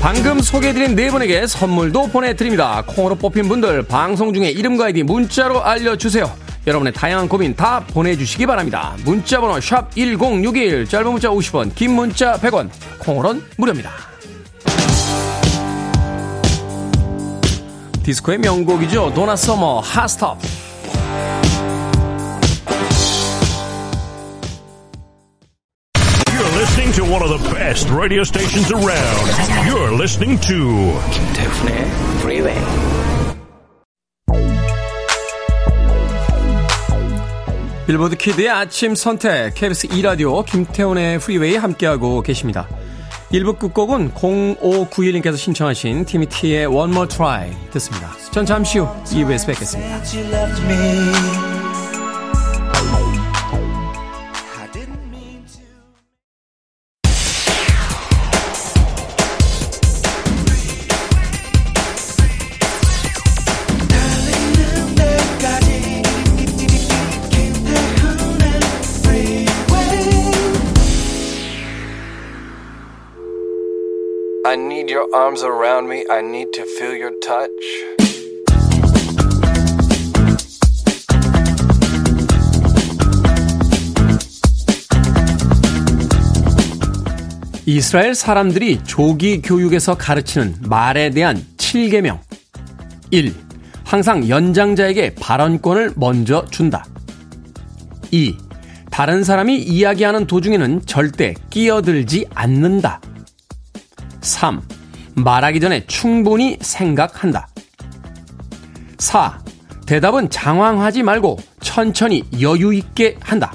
[0.00, 2.82] 방금 소개해드린 네 분에게 선물도 보내드립니다.
[2.86, 6.43] 콩으로 뽑힌 분들 방송 중에 이름과 아이디 문자로 알려주세요.
[6.66, 8.96] 여러분의 다양한 고민 다 보내주시기 바랍니다.
[9.04, 13.90] 문자번호 샵 1061, 짧은 문자 50원, 긴 문자 100원, 콩으로는 무료입니다.
[18.02, 19.12] 디스코의 명곡이죠.
[19.14, 20.38] 도나 서머, Hot Stuff.
[26.28, 29.66] You're listening to one of the best radio stations around.
[29.66, 33.13] You're listening to 김태훈의 Freeway.
[37.86, 42.66] 빌보드 키드의 아침 선택, KBS 2라디오 김태훈의 프리웨이 함께하고 계십니다.
[43.30, 48.12] 1부 끝곡은 0591님께서 신청하신 티미티의 One More Try 듣습니다.
[48.30, 50.00] 전 잠시 후 2부에서 뵙겠습니다.
[75.14, 76.04] Arms around me.
[76.10, 77.50] I need to feel your touch.
[87.66, 92.18] 이스라엘 사람들이 조기 교육에서 가르치는 말에 대한 7계명.
[93.10, 93.32] 1.
[93.84, 96.84] 항상 연장자에게 발언권을 먼저 준다.
[98.10, 98.36] 2.
[98.90, 103.00] 다른 사람이 이야기하는 도중에는 절대 끼어들지 않는다.
[104.20, 104.60] 3.
[105.14, 107.48] 말하기 전에 충분히 생각한다.
[108.98, 109.38] 4.
[109.86, 113.52] 대답은 장황하지 말고 천천히 여유 있게 한다.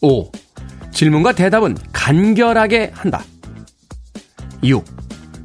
[0.00, 0.30] 5.
[0.92, 3.22] 질문과 대답은 간결하게 한다.
[4.62, 4.84] 6.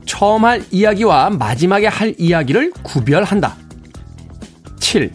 [0.06, 3.56] 처음 할 이야기와 마지막에 할 이야기를 구별한다.
[4.80, 5.12] 7.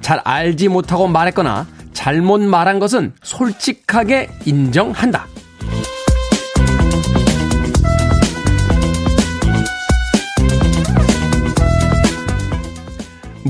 [0.00, 5.26] 잘 알지 못하고 말했거나 잘못 말한 것은 솔직하게 인정한다.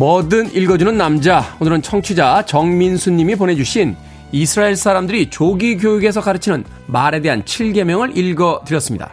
[0.00, 1.58] 뭐든 읽어주는 남자.
[1.60, 3.94] 오늘은 청취자 정민수 님이 보내주신
[4.32, 9.12] 이스라엘 사람들이 조기 교육에서 가르치는 말에 대한 7계명을 읽어드렸습니다.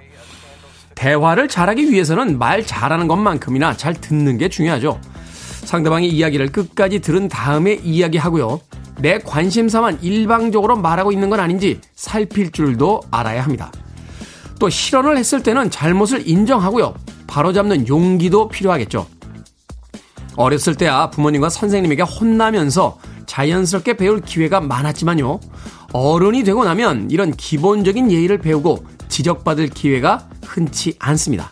[0.96, 5.02] 대화를 잘하기 위해서는 말 잘하는 것만큼이나 잘 듣는 게 중요하죠.
[5.66, 8.62] 상대방의 이야기를 끝까지 들은 다음에 이야기하고요.
[9.00, 13.74] 내 관심사만 일방적으로 말하고 있는 건 아닌지 살필 줄도 알아야 합니다.
[14.58, 16.94] 또 실언을 했을 때는 잘못을 인정하고요.
[17.28, 19.17] 바로잡는 용기도 필요하겠죠.
[20.38, 25.40] 어렸을 때야 부모님과 선생님에게 혼나면서 자연스럽게 배울 기회가 많았지만요.
[25.92, 31.52] 어른이 되고 나면 이런 기본적인 예의를 배우고 지적받을 기회가 흔치 않습니다.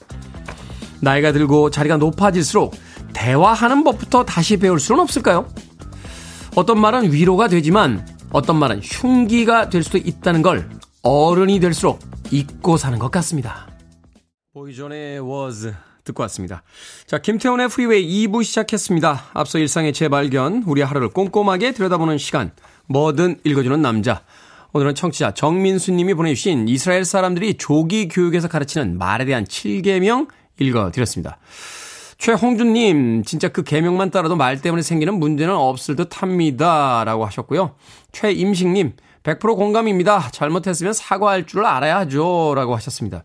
[1.02, 2.76] 나이가 들고 자리가 높아질수록
[3.14, 5.48] 대화하는 법부터 다시 배울 수는 없을까요?
[6.56, 10.70] 어떤 말은 위로가 되지만 어떤 말은 흉기가 될 수도 있다는 걸
[11.02, 12.00] 어른이 될수록
[12.32, 13.68] 잊고 사는 것 같습니다.
[14.54, 15.74] 보이존의 Words
[16.06, 16.64] 듣고 왔습니다.
[17.08, 19.26] 자, 김태훈의 프리웨이 2부 시작했습니다.
[19.34, 22.52] 앞서 일상의 재발견, 우리 하루를 꼼꼼하게 들여다보는 시간,
[22.88, 24.22] 뭐든 읽어주는 남자.
[24.72, 30.28] 오늘은 청취자 정민수 님이 보내주신 이스라엘 사람들이 조기 교육에서 가르치는 말에 대한 7계명
[30.60, 31.38] 읽어드렸습니다.
[32.18, 37.04] 최홍준님, 진짜 그 계명만 따라도 말 때문에 생기는 문제는 없을 듯 합니다.
[37.06, 37.76] 라고 하셨고요.
[38.12, 40.30] 최임식님, 100% 공감입니다.
[40.32, 42.54] 잘못했으면 사과할 줄 알아야 하죠.
[42.56, 43.24] 라고 하셨습니다.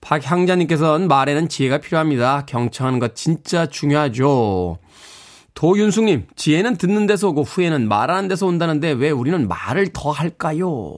[0.00, 2.46] 박향자님께서는 말에는 지혜가 필요합니다.
[2.46, 4.78] 경청하는 것 진짜 중요하죠.
[5.54, 10.94] 도윤숙님, 지혜는 듣는 데서 오고 후회는 말하는 데서 온다는데 왜 우리는 말을 더 할까요?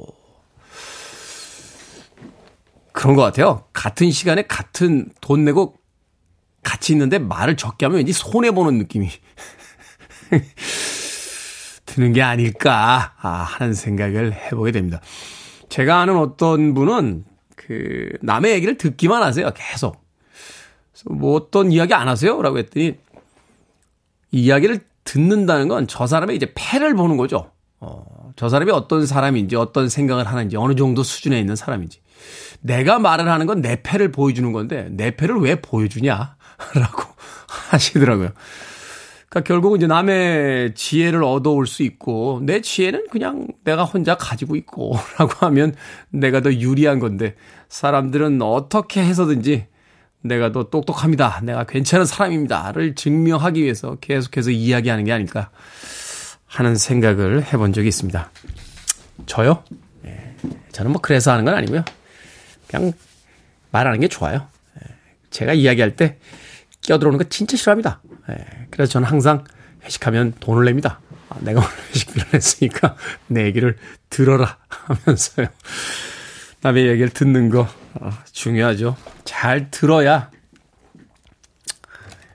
[2.92, 3.64] 그런 것 같아요.
[3.72, 5.76] 같은 시간에 같은 돈 내고
[6.62, 9.08] 같이 있는데 말을 적게 하면 왠지 손해보는 느낌이
[11.86, 15.00] 드는 게 아닐까 하는 생각을 해보게 됩니다.
[15.70, 17.24] 제가 아는 어떤 분은
[17.70, 19.48] 그 남의 얘기를 듣기만 하세요.
[19.54, 20.04] 계속.
[21.06, 22.42] 뭐 어떤 이야기 안 하세요?
[22.42, 22.96] 라고 했더니
[24.33, 27.52] 이야기를 듣는다는 건 저 사람의 이제 패를 보는 거죠.
[27.78, 32.00] 어, 저 사람이 어떤 사람인지 어떤 생각을 하는지 어느 정도 수준에 있는 사람인지.
[32.61, 36.37] 내가 말을 하는 건 내 패를 보여주는 건데 내 패를 왜 보여주냐?
[36.74, 37.04] 라고
[37.70, 38.30] 하시더라고요.
[39.30, 44.96] 그러니까 결국은 이제 남의 지혜를 얻어올 수 있고 내 지혜는 그냥 내가 혼자 가지고 있고
[45.18, 45.74] 라고 하면
[46.10, 47.36] 내가 더 유리한 건데
[47.68, 49.68] 사람들은 어떻게 해서든지
[50.22, 51.40] 내가 더 똑똑합니다.
[51.44, 55.50] 내가 괜찮은 사람입니다.를 증명하기 위해서 계속해서 이야기하는 게 아닐까
[56.46, 58.30] 하는 생각을 해본 적이 있습니다.
[59.26, 59.62] 저요?
[60.04, 60.34] 예,
[60.72, 61.84] 저는 뭐 그래서 하는 건 아니고요.
[62.66, 62.92] 그냥
[63.70, 64.48] 말하는 게 좋아요.
[64.76, 64.94] 예,
[65.30, 66.18] 제가 이야기할 때
[66.80, 68.02] 끼어들어오는 거 진짜 싫어합니다.
[68.30, 69.44] 예, 그래서 저는 항상
[69.84, 71.00] 회식하면 돈을 냅니다.
[71.28, 72.96] 아, 내가 오늘 회식비를 냈으니까
[73.28, 73.76] 내 얘기를
[74.08, 75.46] 들어라 하면서요.
[76.62, 78.96] 남의 얘기를 듣는 거 어, 중요하죠.
[79.24, 80.30] 잘 들어야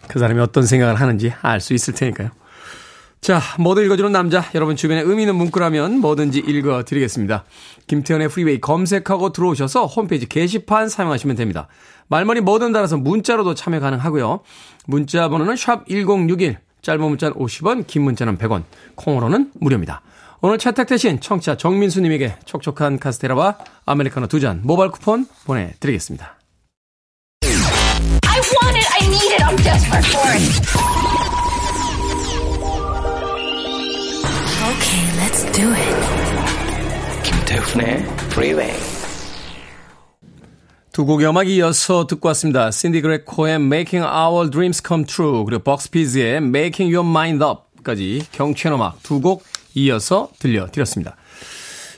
[0.07, 2.31] 그 사람이 어떤 생각을 하는지 알 수 있을 테니까요.
[3.21, 4.45] 자, 뭐든 읽어주는 남자.
[4.53, 7.43] 여러분 주변에 의미 있는 문구라면 뭐든지 읽어드리겠습니다.
[7.87, 11.67] 김태훈의 프리웨이 검색하고 들어오셔서 홈페이지 게시판 사용하시면 됩니다.
[12.07, 14.41] 말머리 뭐든 달아서 문자로도 참여 가능하고요.
[14.87, 18.63] 문자 번호는 샵 1061, 짧은 문자는 50원, 긴 문자는 100원,
[18.95, 20.01] 콩으로는 무료입니다.
[20.41, 26.35] 오늘 채택되신 청취자 정민수님에게 촉촉한 카스테라와 아메리카노 두 잔 모바일 쿠폰 보내드리겠습니다.
[28.27, 30.45] I want it, I need it, I'm desperate for it.
[34.65, 35.95] Okay, let's do it.
[37.23, 38.94] 김태훈의 Freeway.
[40.95, 42.71] 두 곡의 음악 이어서 듣고 왔습니다.
[42.71, 49.03] 신디 그레코의 Making Our Dreams Come True 그리고 벅스피즈의 Making Your Mind Up까지 경쾌한 음악
[49.03, 51.17] 두 곡 이어서 들려드렸습니다.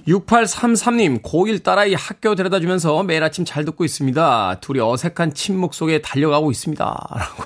[0.07, 4.61] 6833님, 고1 딸아이 학교 데려다 주면서 매일 아침 잘 듣고 있습니다.
[4.61, 6.83] 둘이 어색한 침묵 속에 달려가고 있습니다.
[7.13, 7.43] 라고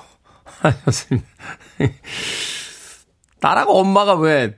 [0.62, 1.26] 하셨습니다.
[3.40, 4.56] 딸하고 엄마가 왜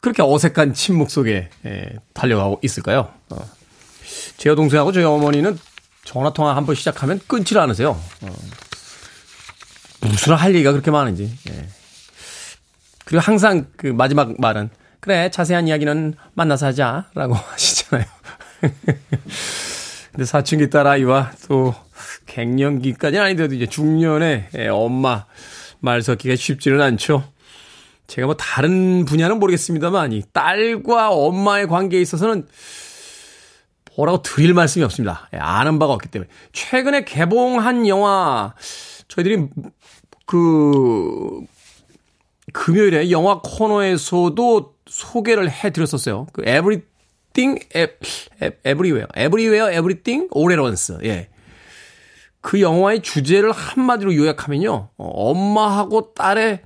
[0.00, 3.12] 그렇게 어색한 침묵 속에 예, 달려가고 있을까요?
[3.30, 3.61] 어.
[4.36, 5.58] 제 여동생하고 저희 어머니는
[6.04, 7.90] 전화통화 한 번 시작하면 끊지를 않으세요.
[8.22, 8.34] 어.
[10.00, 11.30] 무슨 할 얘기가 그렇게 많은지.
[11.50, 11.68] 예.
[13.04, 14.70] 그리고 항상 그 마지막 말은
[15.00, 18.06] 그래 자세한 이야기는 만나서 하자라고 하시잖아요.
[20.12, 21.74] 근데 사춘기 딸아이와 또
[22.26, 25.24] 갱년기까지는 아니더라도 이제 중년의 엄마
[25.80, 27.24] 말 섞기가 쉽지는 않죠.
[28.06, 32.46] 제가 뭐 다른 분야는 모르겠습니다만 이 딸과 엄마의 관계에 있어서는
[33.96, 35.28] 뭐라고 드릴 말씀이 없습니다.
[35.34, 36.28] 예, 아는 바가 없기 때문에.
[36.52, 38.54] 최근에 개봉한 영화
[39.08, 39.48] 저희들이
[40.26, 41.40] 그
[42.52, 46.26] 금요일에 영화 코너에서도 소개를 해드렸었어요.
[46.32, 46.42] 그
[48.64, 49.06] Everywhere,
[49.74, 50.96] Everything, All at Once.
[51.04, 51.28] 예.
[52.40, 54.88] 그 영화의 주제를 한마디로 요약하면요.
[54.96, 56.62] 어, 엄마하고 딸의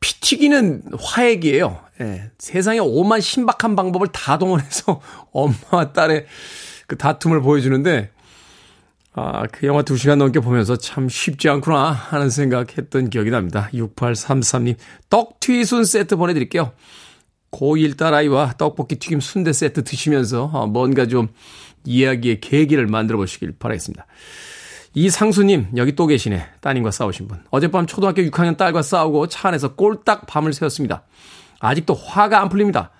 [0.00, 1.80] 피 튀기는 화해기예요.
[2.00, 2.30] 예.
[2.38, 5.00] 세상에 오만 신박한 방법을 다 동원해서
[5.32, 6.26] 엄마와 딸의
[6.86, 8.10] 그 다툼을 보여주는데
[9.18, 13.70] 아, 그 영화 2시간 넘게 보면서 참 쉽지 않구나 하는 생각했던 기억이 납니다.
[13.72, 14.76] 6833님,
[15.08, 16.72] 떡튀순 세트 보내드릴게요.
[17.50, 21.28] 고1 딸아이와 떡볶이 튀김 순대 세트 드시면서 어, 뭔가 좀
[21.84, 24.06] 이야기의 계기를 만들어 보시길 바라겠습니다.
[24.98, 26.48] 이상수님, 여기 또 계시네.
[26.62, 27.44] 따님과 싸우신 분.
[27.50, 31.02] 어젯밤 초등학교 6학년 딸과 싸우고 차 안에서 꼴딱 밤을 새웠습니다.
[31.60, 32.90] 아직도 화가 안 풀립니다.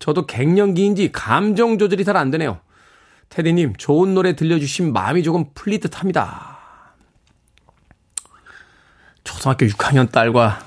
[0.00, 2.58] 저도 갱년기인지 감정 조절이 잘 안 되네요.
[3.28, 6.58] 테디님, 좋은 노래 들려주신 마음이 조금 풀릴 듯 합니다.
[9.22, 10.58] 초등학교 6학년 딸과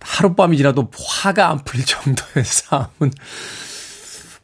[0.00, 0.90] 하룻밤이 지나도
[1.22, 3.12] 화가 안 풀릴 정도의 싸움은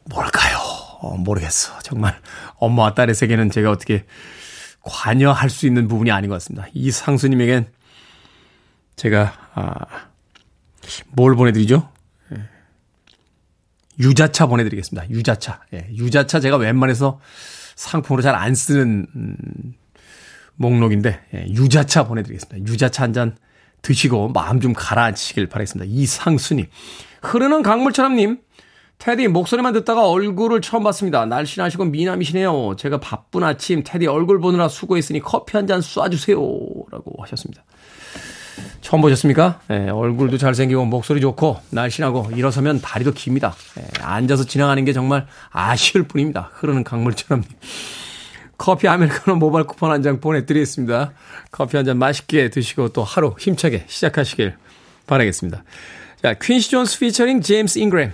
[0.05, 0.59] 뭘까요?
[1.01, 1.77] 어, 모르겠어.
[1.79, 2.17] 정말
[2.55, 4.05] 엄마와 딸의 세계는 제가 어떻게
[4.85, 6.67] 관여할 수 있는 부분이 아닌 것 같습니다.
[6.73, 7.67] 이 상수님에겐
[8.95, 9.73] 제가, 아,
[11.09, 11.89] 뭘 보내드리죠?
[12.33, 12.37] 예.
[13.99, 15.09] 유자차 보내드리겠습니다.
[15.09, 15.61] 유자차.
[15.73, 17.19] 예, 유자차 제가 웬만해서
[17.75, 19.73] 상품으로 잘 안 쓰는, 음,
[20.55, 22.71] 목록인데, 예, 유자차 보내드리겠습니다.
[22.71, 23.35] 유자차 한 잔
[23.81, 25.91] 드시고 마음 좀 가라앉히길 바라겠습니다.
[25.93, 26.65] 이상수님.
[27.21, 28.39] 흐르는 강물처럼님.
[28.97, 31.25] 테디 목소리만 듣다가 얼굴을 처음 봤습니다.
[31.25, 32.75] 날씬하시고 미남이시네요.
[32.77, 36.35] 제가 바쁜 아침 테디 얼굴 보느라 수고했으니 커피 한 잔 쏴주세요.
[36.91, 37.63] 라고 하셨습니다.
[38.81, 39.59] 처음 보셨습니까?
[39.71, 43.53] 예, 얼굴도 잘생기고 목소리 좋고 날씬하고 일어서면 다리도 깁니다.
[43.79, 46.51] 예, 앉아서 지나가는 게 정말 아쉬울 뿐입니다.
[46.53, 47.43] 흐르는 강물처럼.
[48.57, 51.11] 커피 아메리카노 모바일 쿠폰 한장 보내드리겠습니다.
[51.51, 54.55] 커피 한 잔 맛있게 드시고 또 하루 힘차게 시작하시길
[55.07, 55.63] 바라겠습니다.
[56.21, 58.13] 자, 퀸시 존스 피처링 제임스 잉그램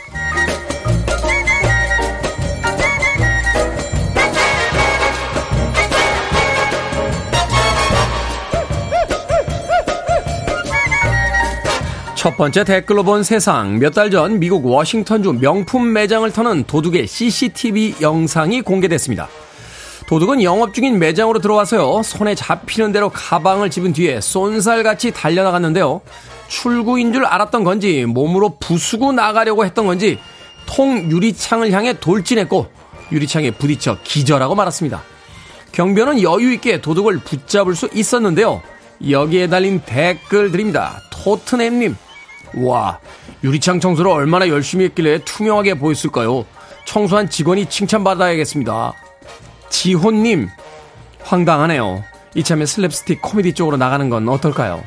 [12.21, 13.79] 첫 번째 댓글로 본 세상.
[13.79, 19.27] 몇 달 전 미국 워싱턴주 명품 매장을 터는 도둑의 CCTV 영상이 공개됐습니다.
[20.05, 26.01] 도둑은 영업 중인 매장으로 들어와서요, 손에 잡히는 대로 가방을 집은 뒤에 쏜살같이 달려나갔는데요.
[26.47, 30.19] 출구인 줄 알았던 건지, 몸으로 부수고 나가려고 했던 건지,
[30.67, 32.67] 통 유리창을 향해 돌진했고,
[33.11, 35.01] 유리창에 부딪혀 기절하고 말았습니다.
[35.71, 38.61] 경비원은 여유 있게 도둑을 붙잡을 수 있었는데요.
[39.09, 41.01] 여기에 달린 댓글들입니다.
[41.09, 41.95] 토트넘님.
[42.55, 42.99] 와,
[43.43, 46.45] 유리창 청소를 얼마나 열심히 했길래 투명하게 보였을까요?
[46.85, 48.93] 청소한 직원이 칭찬받아야겠습니다.
[49.69, 50.49] 지호님,
[51.23, 52.03] 황당하네요.
[52.35, 54.83] 이참에 슬랩스틱 코미디 쪽으로 나가는 건 어떨까요?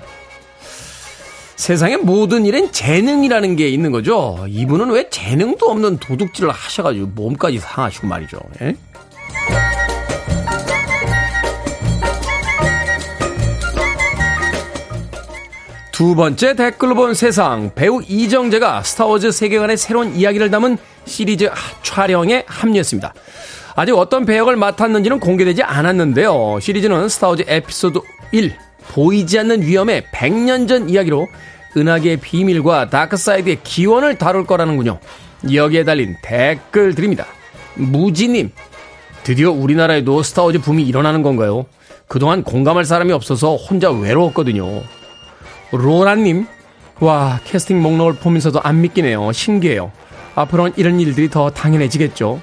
[1.57, 4.45] 세상의 모든 일엔 재능이라는 게 있는 거죠.
[4.49, 8.39] 이분은 왜 재능도 없는 도둑질을 하셔가지고 몸까지 상하시고 말이죠.
[8.63, 8.77] 예?
[15.95, 21.49] 두 번째 댓글로 본 세상 배우 이정재가 스타워즈 세계관의 새로운 이야기를 담은 시리즈
[21.85, 23.15] 촬영에 합류했습니다.
[23.77, 26.59] 아직 어떤 배역을 맡았는지는 공개되지 않았는데요.
[26.61, 28.01] 시리즈는 스타워즈 에피소드
[28.33, 28.57] 1
[28.89, 31.29] 보이지 않는 위험의 100년 전 이야기로
[31.77, 34.99] 은하계의 비밀과 dark side의 기원을 다룰 거라는군요.
[35.53, 37.25] 여기에 달린 댓글 드립니다.
[37.75, 38.51] 무지님,
[39.23, 41.67] 드디어 우리나라에도 스타워즈 붐이 일어나는 건가요?
[42.09, 44.83] 그동안 공감할 사람이 없어서 혼자 외로웠거든요.
[45.77, 46.47] 로라님,
[47.01, 49.33] 와, 캐스팅 목록을 보면서도 안 믿기네요.
[49.33, 49.93] 신기해요.
[50.35, 52.41] 앞으로는 이런 일들이 더 당연해지겠죠.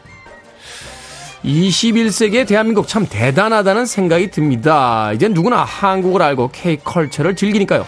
[1.43, 5.11] 21세기의 대한민국 참 대단하다는 생각이 듭니다.
[5.13, 7.85] 이제 누구나 한국을 알고 K컬처를 즐기니까요.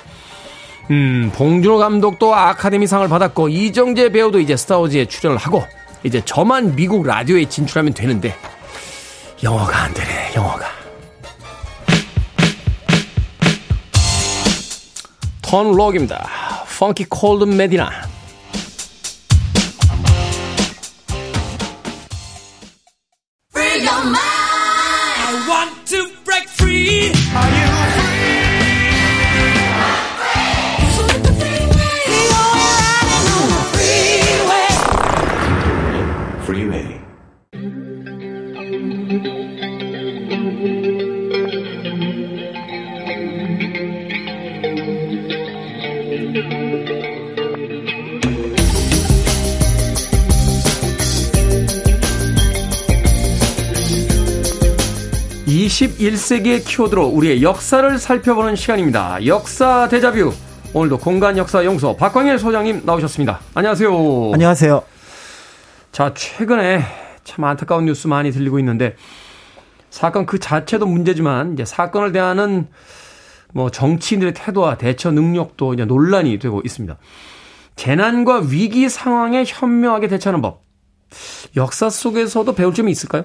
[0.91, 5.63] 음, 봉준호 감독도 아카데미 상을 받았고 이정재 배우도 이제 스타워즈에 출연을 하고
[6.03, 8.35] 이제 저만 미국 라디오에 진출하면 되는데
[9.41, 10.82] 영어가 안 되네, 영어가.
[15.53, 16.27] 턴 록입니다.
[16.79, 18.12] 펑키 콜드 메디나.
[55.73, 59.25] 21세기의 키워드로 우리의 역사를 살펴보는 시간입니다.
[59.25, 60.31] 역사 대자뷰.
[60.73, 63.39] 오늘도 공간 역사 연구소 박광일 소장님 나오셨습니다.
[63.55, 64.31] 안녕하세요.
[64.33, 64.83] 안녕하세요.
[65.91, 66.83] 자, 최근에
[67.23, 68.95] 참 안타까운 뉴스 많이 들리고 있는데
[69.89, 72.67] 사건 그 자체도 문제지만 이제 사건을 대하는
[73.51, 76.97] 뭐 정치인들의 태도와 대처 능력도 이제 논란이 되고 있습니다.
[77.75, 80.63] 재난과 위기 상황에 현명하게 대처하는 법.
[81.55, 83.23] 역사 속에서도 배울 점이 있을까요?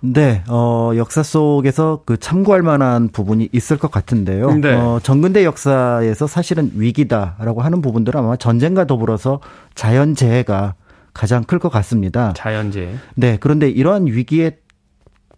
[0.00, 4.54] 네, 어, 역사 속에서 그 참고할 만한 부분이 있을 것 같은데요.
[4.56, 4.74] 네.
[4.74, 9.40] 어, 정근대 역사에서 사실은 위기다라고 하는 부분들은 아마 전쟁과 더불어서
[9.74, 10.74] 자연재해가
[11.14, 12.34] 가장 클 것 같습니다.
[12.36, 12.94] 자연재해.
[13.14, 14.58] 네, 그런데 이러한 위기에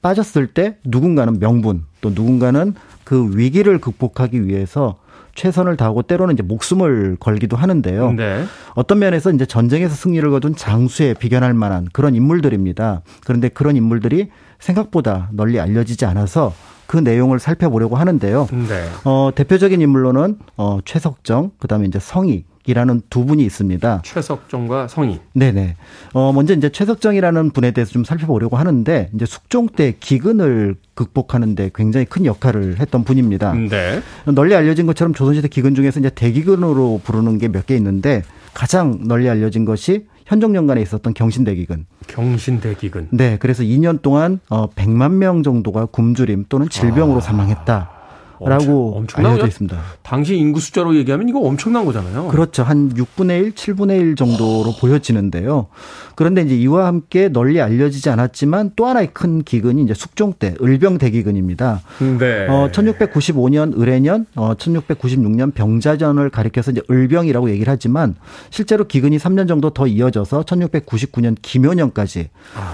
[0.03, 4.97] 빠졌을 때 누군가는 명분 또 누군가는 그 위기를 극복하기 위해서
[5.35, 8.13] 최선을 다하고 때로는 이제 목숨을 걸기도 하는데요.
[8.13, 8.45] 네.
[8.75, 13.03] 어떤 면에서 이제 전쟁에서 승리를 거둔 장수에 비견할 만한 그런 인물들입니다.
[13.25, 16.53] 그런데 그런 인물들이 생각보다 널리 알려지지 않아서
[16.87, 18.49] 그 내용을 살펴보려고 하는데요.
[18.51, 18.85] 네.
[19.05, 24.01] 어, 대표적인 인물로는 어, 최석정, 그다음에 이제 성익이라는 두 분이 있습니다.
[24.05, 25.21] 최석정과 성희.
[25.35, 25.77] 네네.
[26.15, 32.07] 어, 먼저 이제 최석정이라는 분에 대해서 좀 살펴보려고 하는데, 이제 숙종 때 기근을 극복하는데 굉장히
[32.07, 33.53] 큰 역할을 했던 분입니다.
[33.53, 34.01] 네.
[34.25, 38.23] 널리 알려진 것처럼 조선시대 기근 중에서 이제 대기근으로 부르는 게 몇 개 있는데,
[38.55, 41.87] 가장 널리 알려진 것이 현종년간에 있었던 경신대기근.
[42.07, 43.09] 경신대기근.
[43.13, 47.98] 네, 그래서 2년 동안 어 100만 명 정도가 굶주림 또는 질병으로 사망했다
[48.41, 49.25] 라고 엄청-?
[49.25, 49.77] 알려져 있습니다.
[50.03, 52.29] 당시 인구 숫자로 얘기하면 이거 엄청난 거잖아요.
[52.29, 52.63] 그렇죠.
[52.63, 55.67] 한 6분의 1, 7분의 1 정도로 보여지는데요.
[56.15, 60.99] 그런데 이제 이와 함께 널리 알려지지 않았지만 또 하나의 큰 기근이 이제 숙종 때 을병
[60.99, 61.81] 대기근입니다.
[62.19, 62.47] 네.
[62.49, 68.17] 어, 1695년 을해년, 어, 1696년 병자전을 가리켜서 이제 을병이라고 얘기를 하지만
[68.51, 72.31] 실제로 기근이 3년 정도 더 이어져서 1699년 김효년까지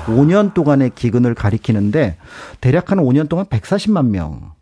[0.06, 2.16] 5년 동안의 기근을 가리키는데
[2.60, 4.53] 대략 한 5년 동안 140만 명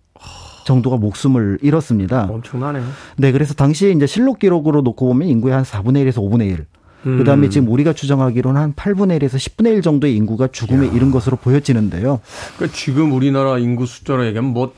[0.64, 2.28] 정도가 목숨을 잃었습니다.
[2.30, 2.84] 엄청나네요.
[3.16, 6.66] 네, 그래서 당시 이제 실록 기록으로 놓고 보면 인구의 한 4분의 1에서 5분의 1.
[7.04, 11.36] 그 다음에 지금 우리가 추정하기로는 한 8분의 1에서 10분의 1 정도의 인구가 죽음에 이른 것으로
[11.36, 12.20] 보여지는데요.
[12.56, 14.72] 그러니까 지금 우리나라 인구 숫자로 얘기하면 뭐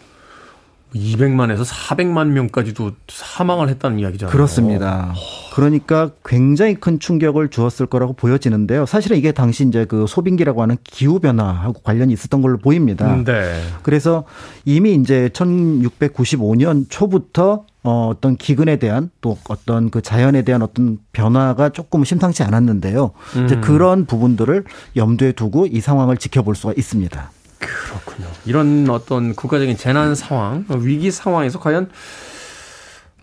[0.95, 4.33] 200만에서 400만 명까지도 사망을 했다는 이야기잖아요.
[4.33, 5.13] 그렇습니다.
[5.55, 8.87] 그러니까 굉장히 큰 충격을 주었을 거라고 보여지는데요.
[8.87, 13.23] 사실은 이게 당시 이제 그 소빙기라고 하는 기후 변화하고 관련이 있었던 걸로 보입니다.
[13.25, 13.61] 네.
[13.83, 14.25] 그래서
[14.65, 21.69] 이미 이제 1695년 초부터 어, 어떤 기근에 대한 또 어떤 그 자연에 대한 어떤 변화가
[21.69, 23.11] 조금 심상치 않았는데요.
[23.45, 24.65] 이제 그런 부분들을
[24.97, 27.31] 염두에 두고 이 상황을 지켜볼 수가 있습니다.
[27.67, 28.29] 그렇군요.
[28.45, 31.91] 이런 어떤 국가적인 재난 상황, 위기 상황에서 과연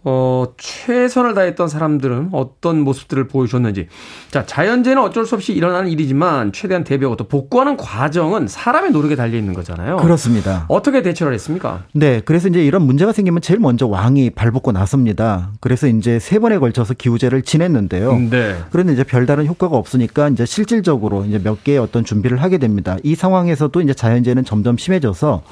[0.04, 3.88] 어, 최선을 다했던 사람들은 어떤 모습들을 보여줬는지.
[4.32, 9.38] 자, 자연재해는 어쩔 수 없이 일어나는 일이지만 최대한 대비하고 또 복구하는 과정은 사람의 노력에 달려
[9.38, 9.98] 있는 거잖아요.
[9.98, 10.66] 그렇습니다.
[10.70, 11.84] 어떻게 대처를 했습니까?
[11.94, 15.52] 네, 그래서 이제 이런 문제가 생기면 제일 먼저 왕이 발벗고 나섭니다.
[15.60, 18.18] 그래서 이제 세 번에 걸쳐서 기후제를 지냈는데요.
[18.32, 18.56] 네.
[18.72, 22.98] 그런데 이제 별다른 효과가 없으니까 이제 실질적으로 이제 몇 개의 어떤 준비를 하게 됩니다.
[23.04, 25.44] 이 상황에서도 이제 자연재해는 점점 심해져서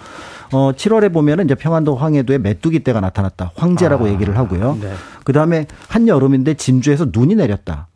[0.52, 3.52] 어 7월에 보면은 이제 평안도 황해도에 메뚜기 떼가 나타났다.
[3.56, 4.78] 황제라고 얘기를 하고요.
[4.82, 4.92] 네.
[5.24, 7.88] 그다음에 한여름인데 진주에서 눈이 내렸다.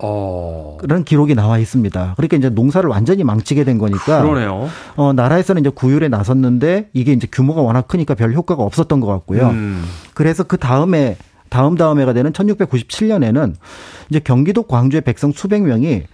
[0.00, 0.76] 어.
[0.80, 2.14] 그런 기록이 나와 있습니다.
[2.16, 4.68] 그러니까 이제 농사를 완전히 망치게 된 거니까 그러네요.
[4.96, 9.48] 어 나라에서는 이제 구휼에 나섰는데 이게 이제 규모가 워낙 크니까 별 효과가 없었던 것 같고요.
[9.48, 9.84] 음.
[10.14, 11.16] 그래서 그 다음에
[11.48, 13.54] 다음 다음 해가 되는 1697년에는
[14.10, 16.04] 이제 경기도 광주의 백성 수백 명이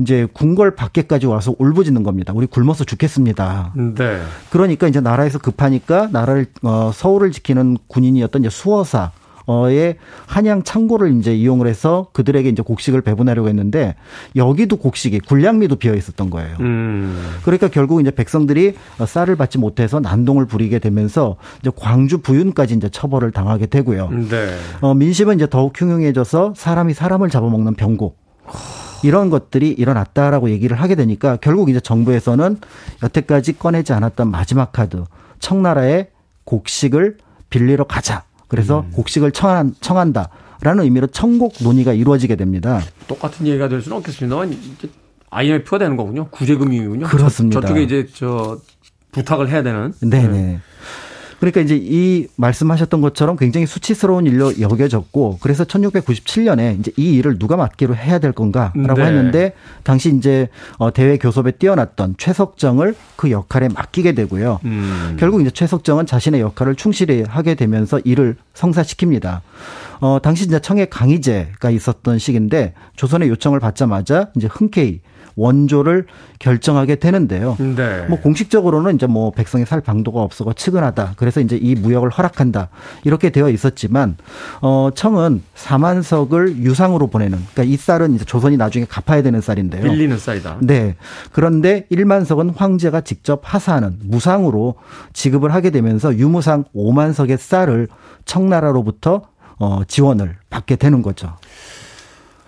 [0.00, 2.32] 이제 궁궐 밖에까지 와서 울부짖는 겁니다.
[2.34, 3.72] 우리 굶어서 죽겠습니다.
[3.76, 4.20] 네.
[4.50, 9.12] 그러니까 이제 나라에서 급하니까 나라를 어 서울을 지키는 군인이었던 이제 수어사
[9.46, 13.94] 어의 한양 창고를 이제 이용을 해서 그들에게 이제 곡식을 배분하려고 했는데
[14.36, 16.56] 여기도 곡식이 군량미도 비어 있었던 거예요.
[16.60, 17.38] 음.
[17.42, 18.74] 그러니까 결국 이제 백성들이
[19.06, 24.10] 쌀을 받지 못해서 난동을 부리게 되면서 이제 광주 부윤까지 이제 처벌을 당하게 되고요.
[24.10, 24.56] 네.
[24.80, 28.16] 어, 민심은 이제 더욱 흉흉해져서 사람이 사람을 잡아먹는 병고.
[29.02, 32.58] 이런 것들이 일어났다라고 얘기를 하게 되니까 결국 이제 정부에서는
[33.02, 35.04] 여태까지 꺼내지 않았던 마지막 카드
[35.38, 36.08] 청나라의
[36.44, 37.16] 곡식을
[37.48, 38.24] 빌리러 가자.
[38.50, 42.80] 그래서 곡식을 청한, 청한다라는 의미로 청곡 논의가 이루어지게 됩니다.
[43.06, 44.88] 똑같은 얘기가 될 수는 없겠습니다만 이제
[45.30, 46.26] IMF가 되는 거군요.
[46.30, 47.06] 구제금융이군요.
[47.06, 47.60] 그렇습니다.
[47.60, 48.58] 저, 쪽에 이제 저
[49.12, 49.94] 부탁을 해야 되는.
[50.00, 50.58] 네네.
[51.40, 57.56] 그러니까 이제 이 말씀하셨던 것처럼 굉장히 수치스러운 일로 여겨졌고 그래서 1697년에 이제 이 일을 누가
[57.56, 59.06] 맡기로 해야 될 건가라고 네.
[59.06, 64.60] 했는데 당시 이제 어 대외 교섭에 뛰어났던 최석정을 그 역할에 맡기게 되고요.
[64.64, 65.16] 음.
[65.18, 69.40] 결국 이제 최석정은 자신의 역할을 충실히 하게 되면서 일을 성사시킵니다.
[70.00, 75.00] 어, 당시 이제 청해 강의제가 있었던 시기인데 조선의 요청을 받자마자 이제 흔쾌히
[75.40, 76.06] 원조를
[76.38, 77.56] 결정하게 되는데요.
[77.58, 78.06] 네.
[78.08, 81.14] 뭐 공식적으로는 이제 뭐 백성이 살 방도가 없어서 측은하다.
[81.16, 82.68] 그래서 이제 이 무역을 허락한다.
[83.04, 84.16] 이렇게 되어 있었지만
[84.60, 89.82] 어 청은 4만석을 유상으로 보내는 그러니까 이 쌀은 이제 조선이 나중에 갚아야 되는 쌀인데요.
[89.82, 90.58] 빌리는 쌀이다.
[90.60, 90.96] 네.
[91.32, 94.74] 그런데 1만석은 황제가 직접 하사하는 무상으로
[95.14, 97.88] 지급을 하게 되면서 유무상 5만석의 쌀을
[98.26, 99.22] 청나라로부터
[99.58, 101.34] 어 지원을 받게 되는 거죠.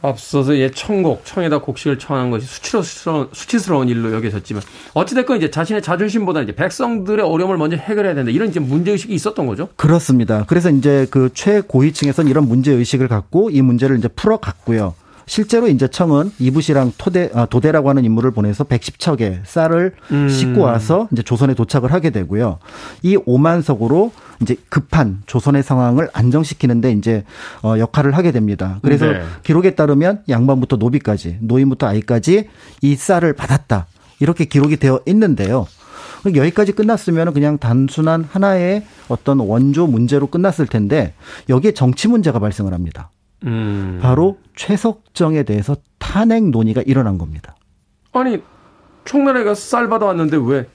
[0.03, 4.63] 앞서서 예 청곡 청에다 곡식을 청한 것이 수치스러운 수치스러운 일로 여겨졌지만
[4.95, 9.47] 어찌됐건 이제 자신의 자존심보다 이제 백성들의 어려움을 먼저 해결해야 된다 이런 이제 문제 의식이 있었던
[9.47, 9.69] 거죠.
[9.77, 10.45] 그렇습니다.
[10.47, 14.95] 그래서 이제 그 최고위층에서는 이런 문제 의식을 갖고 이 문제를 이제 풀어갔고요.
[15.27, 20.29] 실제로 이제 청은 이부시랑 토대 아, 도대라고 하는 인물을 보내서 110척의 쌀을 음.
[20.29, 22.59] 싣고 와서 이제 조선에 도착을 하게 되고요.
[23.03, 24.13] 이 오만석으로
[24.43, 27.25] 이제 급한 조선의 상황을 안정시키는데 이제
[27.63, 28.79] 어 역할을 하게 됩니다.
[28.83, 29.23] 그래서 네.
[29.45, 32.49] 기록에 따르면 양반부터 노비까지 노인부터 아이까지
[32.83, 33.87] 이 쌀을 받았다.
[34.21, 35.67] 이렇게 기록이 되어 있는데요.
[36.27, 41.15] 여기까지 끝났으면 그냥 단순한 하나의 어떤 원조 문제로 끝났을 텐데
[41.49, 43.11] 여기에 정치 문제가 발생을 합니다.
[43.45, 43.99] 음.
[44.03, 47.57] 바로 최석정에 대해서 탄핵 논의가 일어난 겁니다.
[48.13, 48.43] 아니
[49.05, 50.67] 총나라가 쌀 받아왔는데 왜?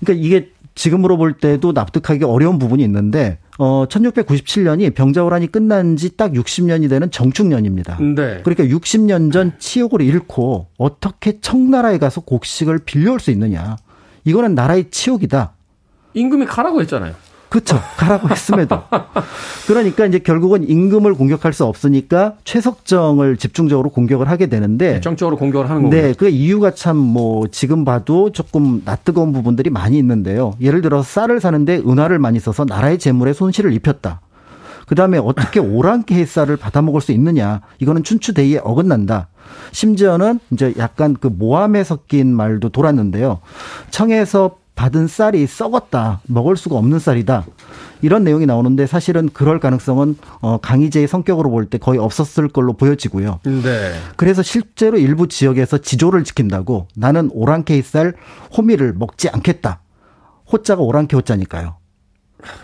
[0.00, 6.32] 그러니까 이게 지금으로 볼 때도 납득하기 어려운 부분이 있는데 어 1697년이 병자호란이 끝난 지 딱
[6.32, 7.98] 60년이 되는 정축년입니다.
[8.00, 8.42] 네.
[8.42, 13.76] 그러니까 60년 전 치욕을 잃고 어떻게 청나라에 가서 곡식을 빌려올 수 있느냐.
[14.24, 15.52] 이거는 나라의 치욕이다.
[16.14, 17.14] 임금이 가라고 했잖아요.
[17.54, 17.80] 그렇죠.
[17.96, 18.82] 가라고 했음에도.
[19.68, 25.88] 그러니까 이제 결국은 임금을 공격할 수 없으니까 최석정을 집중적으로 공격을 하게 되는데 정적으로 공격을 하는
[25.88, 26.06] 거예요.
[26.08, 30.54] 네, 그 이유가 참 뭐 지금 봐도 조금 낯뜨거운 부분들이 많이 있는데요.
[30.60, 34.20] 예를 들어 쌀을 사는데 은화를 많이 써서 나라의 재물에 손실을 입혔다.
[34.88, 37.60] 그 다음에 어떻게 오랑캐 쌀을 받아먹을 수 있느냐.
[37.78, 39.28] 이거는 춘추대의에 어긋난다.
[39.70, 43.40] 심지어는 이제 약간 그 모함에 섞인 말도 돌았는데요.
[43.90, 46.20] 청에서 받은 쌀이 썩었다.
[46.26, 47.44] 먹을 수가 없는 쌀이다.
[48.02, 53.40] 이런 내용이 나오는데 사실은 그럴 가능성은 어 강희제의 성격으로 볼 때 거의 없었을 걸로 보여지고요.
[53.44, 53.92] 네.
[54.16, 58.14] 그래서 실제로 일부 지역에서 지조를 지킨다고 나는 오랑캐 쌀
[58.56, 59.80] 호미를 먹지 않겠다.
[60.52, 61.76] 호자가 오랑캐 호자니까요.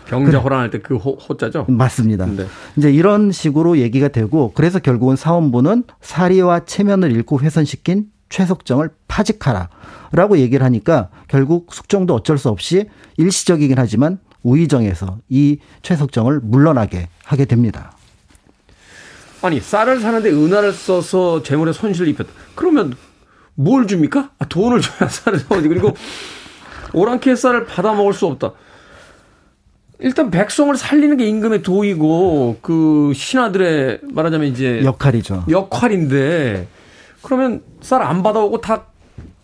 [0.05, 1.65] 병자 호란할 때 그 호자죠?
[1.69, 2.25] 맞습니다.
[2.27, 2.45] 네.
[2.75, 9.69] 이제 이런 식으로 얘기가 되고 그래서 결국은 사원부는 사리와 체면을 잃고 훼손시킨 최석정을 파직하라
[10.13, 12.85] 라고 얘기를 하니까 결국 숙정도 어쩔 수 없이
[13.17, 17.91] 일시적이긴 하지만 우의정에서 이 최석정을 물러나게 하게 됩니다.
[19.43, 22.29] 아니 쌀을 사는데 은화를 써서 재물에 손실을 입혔다.
[22.55, 22.95] 그러면
[23.53, 24.31] 뭘 줍니까?
[24.39, 25.67] 아, 돈을 줘야 쌀을 사오지.
[25.67, 25.95] 그리고
[26.93, 28.53] 오랑캐 쌀을 받아 먹을 수 없다.
[29.99, 35.45] 일단 백성을 살리는 게 임금의 도이고 그 신하들의 말하자면 이제 역할이죠.
[35.49, 36.67] 역할인데
[37.21, 38.85] 그러면 쌀 안 받아오고 다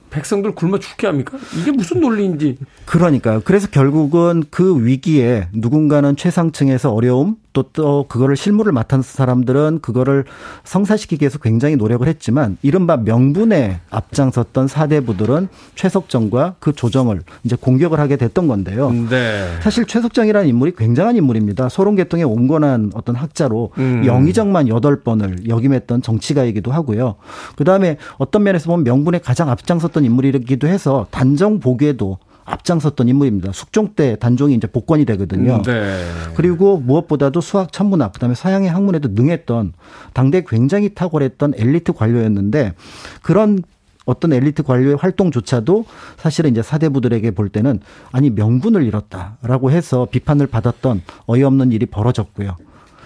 [0.09, 1.37] 백성들 굶어 죽게 합니까?
[1.59, 2.57] 이게 무슨 논리인지.
[2.85, 3.41] 그러니까요.
[3.43, 10.25] 그래서 결국은 그 위기에 누군가는 최상층에서 어려움, 또, 또 그거를 실무를 맡은 사람들은 그거를
[10.63, 18.17] 성사시키기 위해서 굉장히 노력을 했지만 이른바 명분에 앞장섰던 사대부들은 최석정과 그 조정을 이제 공격을 하게
[18.17, 18.91] 됐던 건데요.
[18.91, 19.47] 네.
[19.61, 21.69] 사실 최석정이라는 인물이 굉장한 인물입니다.
[21.69, 24.03] 소론계통의 온건한 어떤 학자로 음.
[24.05, 27.15] 영의정만 여덟 번을 역임했던 정치가이기도 하고요.
[27.55, 33.51] 그다음에 어떤 면에서 보면 명분에 가장 앞장섰던 인물이기도 해서 단정 보기에도 앞장섰던 인물입니다.
[33.51, 35.61] 숙종 때 단종이 이제 복권이 되거든요.
[35.63, 36.01] 네.
[36.35, 39.73] 그리고 무엇보다도 수학 천문학 그다음에 서양의 학문에도 능했던
[40.13, 42.73] 당대 굉장히 탁월했던 엘리트 관료였는데
[43.21, 43.61] 그런
[44.05, 45.83] 어떤 엘리트 관료의 활동조차도
[46.15, 47.81] 사실은 이제 사대부들에게 볼 때는
[48.13, 52.55] 아니 명분을 잃었다라고 해서 비판을 받았던 어이없는 일이 벌어졌고요.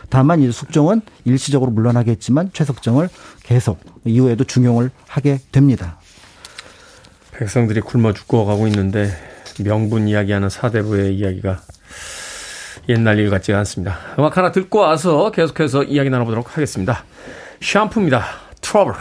[0.10, 3.10] 다만 이제 숙종은 일시적으로 물러나게 했지만 최석정을
[3.42, 6.00] 계속 이후에도 중용을 하게 됩니다.
[7.32, 11.62] 백성들이 굶어 죽어가고 있는데 명분 이야기하는 사대부의 이야기가
[12.90, 13.98] 옛날 일 같지 않습니다.
[14.18, 17.04] 음악 하나 듣고 와서 계속해서 이야기 나눠보도록 하겠습니다.
[17.62, 18.24] 샴푸입니다.
[18.62, 18.94] 트러블.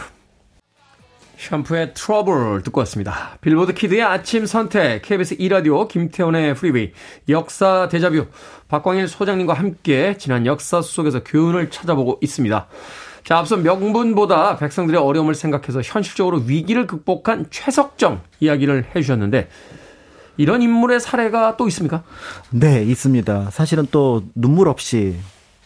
[1.37, 3.37] 샴푸의 트러블 듣고 왔습니다.
[3.41, 6.91] 빌보드 키드의 아침 선택, KBS 2라디오, 김태훈의 프리웨이,
[7.29, 8.27] 역사 대자뷰,
[8.67, 12.67] 박광일 소장님과 함께 지난 역사 속에서 교훈을 찾아보고 있습니다.
[13.23, 19.49] 자, 앞서 명분보다 백성들의 어려움을 생각해서 현실적으로 위기를 극복한 최석정 이야기를 해주셨는데,
[20.37, 22.03] 이런 인물의 사례가 또 있습니까?
[22.49, 23.49] 네, 있습니다.
[23.51, 25.15] 사실은 또 눈물 없이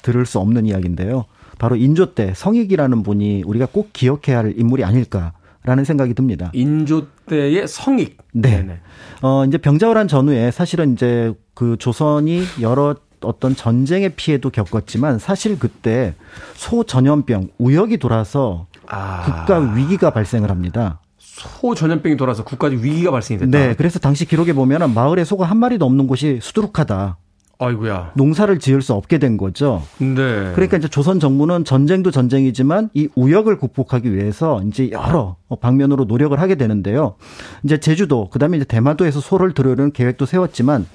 [0.02, 1.26] 들을 수 없는 이야기인데요.
[1.58, 6.52] 바로 인조 때 성익이라는 분이 우리가 꼭 기억해야 할 인물이 아닐까라는 생각이 듭니다.
[6.54, 8.18] 인조 때의 성익.
[8.34, 8.58] 네.
[8.58, 8.80] 네네.
[9.22, 16.14] 어, 이제 병자호란 전후에 사실은 이제 그 조선이 여러 어떤 전쟁의 피해도 겪었지만 사실 그때
[16.56, 19.24] 소전염병 우역이 돌아서 아.
[19.24, 21.00] 국가 위기가 발생을 합니다.
[21.38, 23.52] 소 전염병이 돌아서 국가적 위기가 발생이 됐다.
[23.52, 27.18] 네, 그래서 당시 기록에 보면은 마을에 소가 한 마리도 없는 곳이 수두룩하다.
[27.58, 28.12] 아이고야.
[28.16, 29.82] 농사를 지을 수 없게 된 거죠.
[29.98, 30.52] 네.
[30.54, 36.56] 그러니까 이제 조선 정부는 전쟁도 전쟁이지만 이 우역을 극복하기 위해서 이제 여러 방면으로 노력을 하게
[36.56, 37.16] 되는데요.
[37.64, 40.86] 이제 제주도, 그다음에 이제 대마도에서 소를 들여오는 계획도 세웠지만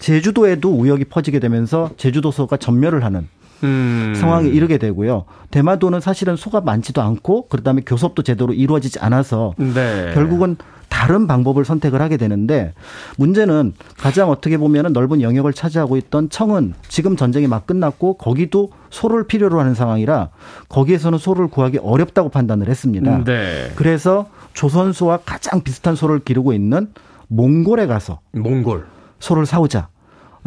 [0.00, 3.28] 제주도에도 우역이 퍼지게 되면서 제주도 소가 전멸을 하는
[3.64, 4.14] 음.
[4.16, 5.24] 상황에 이르게 되고요.
[5.50, 10.12] 대마도는 사실은 소가 많지도 않고 그다음에 교섭도 제대로 이루어지지 않아서 네.
[10.14, 10.56] 결국은
[10.88, 12.72] 다른 방법을 선택을 하게 되는데
[13.18, 19.26] 문제는 가장 어떻게 보면은 넓은 영역을 차지하고 있던 청은 지금 전쟁이 막 끝났고 거기도 소를
[19.26, 20.30] 필요로 하는 상황이라
[20.68, 23.22] 거기에서는 소를 구하기 어렵다고 판단을 했습니다.
[23.24, 23.70] 네.
[23.76, 26.88] 그래서 조선소와 가장 비슷한 소를 기르고 있는
[27.28, 28.86] 몽골에 가서 몽골.
[29.20, 29.88] 소를 사오자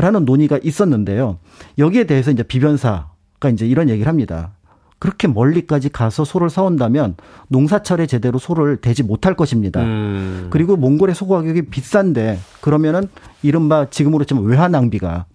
[0.01, 1.37] 라는 논의가 있었는데요.
[1.77, 4.51] 여기에 대해서 이제 비변사가 이제 이런 얘기를 합니다.
[4.97, 7.15] 그렇게 멀리까지 가서 소를 사온다면
[7.49, 9.81] 농사철에 제대로 소를 대지 못할 것입니다.
[9.81, 10.47] 음.
[10.49, 13.07] 그리고 몽골의 소 가격이 비싼데 그러면은
[13.43, 15.25] 이른바 지금으로 치면 외화 낭비가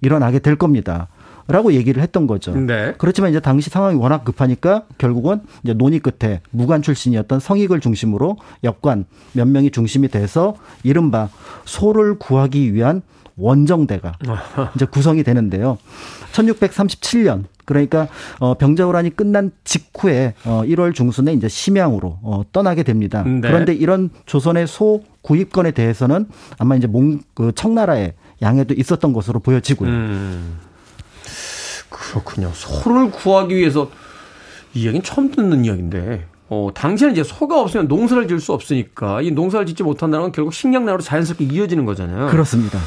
[0.00, 1.08] 일어나게 될 겁니다.
[1.50, 2.54] 라고 얘기를 했던 거죠.
[2.54, 2.92] 네.
[2.98, 9.06] 그렇지만 이제 당시 상황이 워낙 급하니까 결국은 이제 논의 끝에 무관 출신이었던 성익을 중심으로 역관
[9.32, 11.30] 몇 명이 중심이 돼서 이른바
[11.64, 13.00] 소를 구하기 위한
[13.38, 14.12] 원정대가
[14.74, 15.78] 이제 구성이 되는데요.
[16.32, 18.08] 1637년 그러니까
[18.40, 23.22] 어 병자호란이 끝난 직후에 어 1월 중순에 이제 심양으로 어 떠나게 됩니다.
[23.24, 23.40] 네.
[23.42, 26.26] 그런데 이런 조선의 소 구입권에 대해서는
[26.58, 29.90] 아마 이제 몽 그 청나라의 양해도 있었던 것으로 보여지고요.
[29.90, 30.58] 음.
[31.88, 32.50] 그렇군요.
[32.54, 33.90] 소를 구하기 위해서
[34.74, 39.30] 이 이야기는 처음 듣는 이야기인데, 어, 당시에는 이제 소가 없으면 농사를 지을 수 없으니까 이
[39.30, 42.28] 농사를 짓지 못한다는 건 결국 식량난으로 자연스럽게 이어지는 거잖아요.
[42.28, 42.78] 그렇습니다.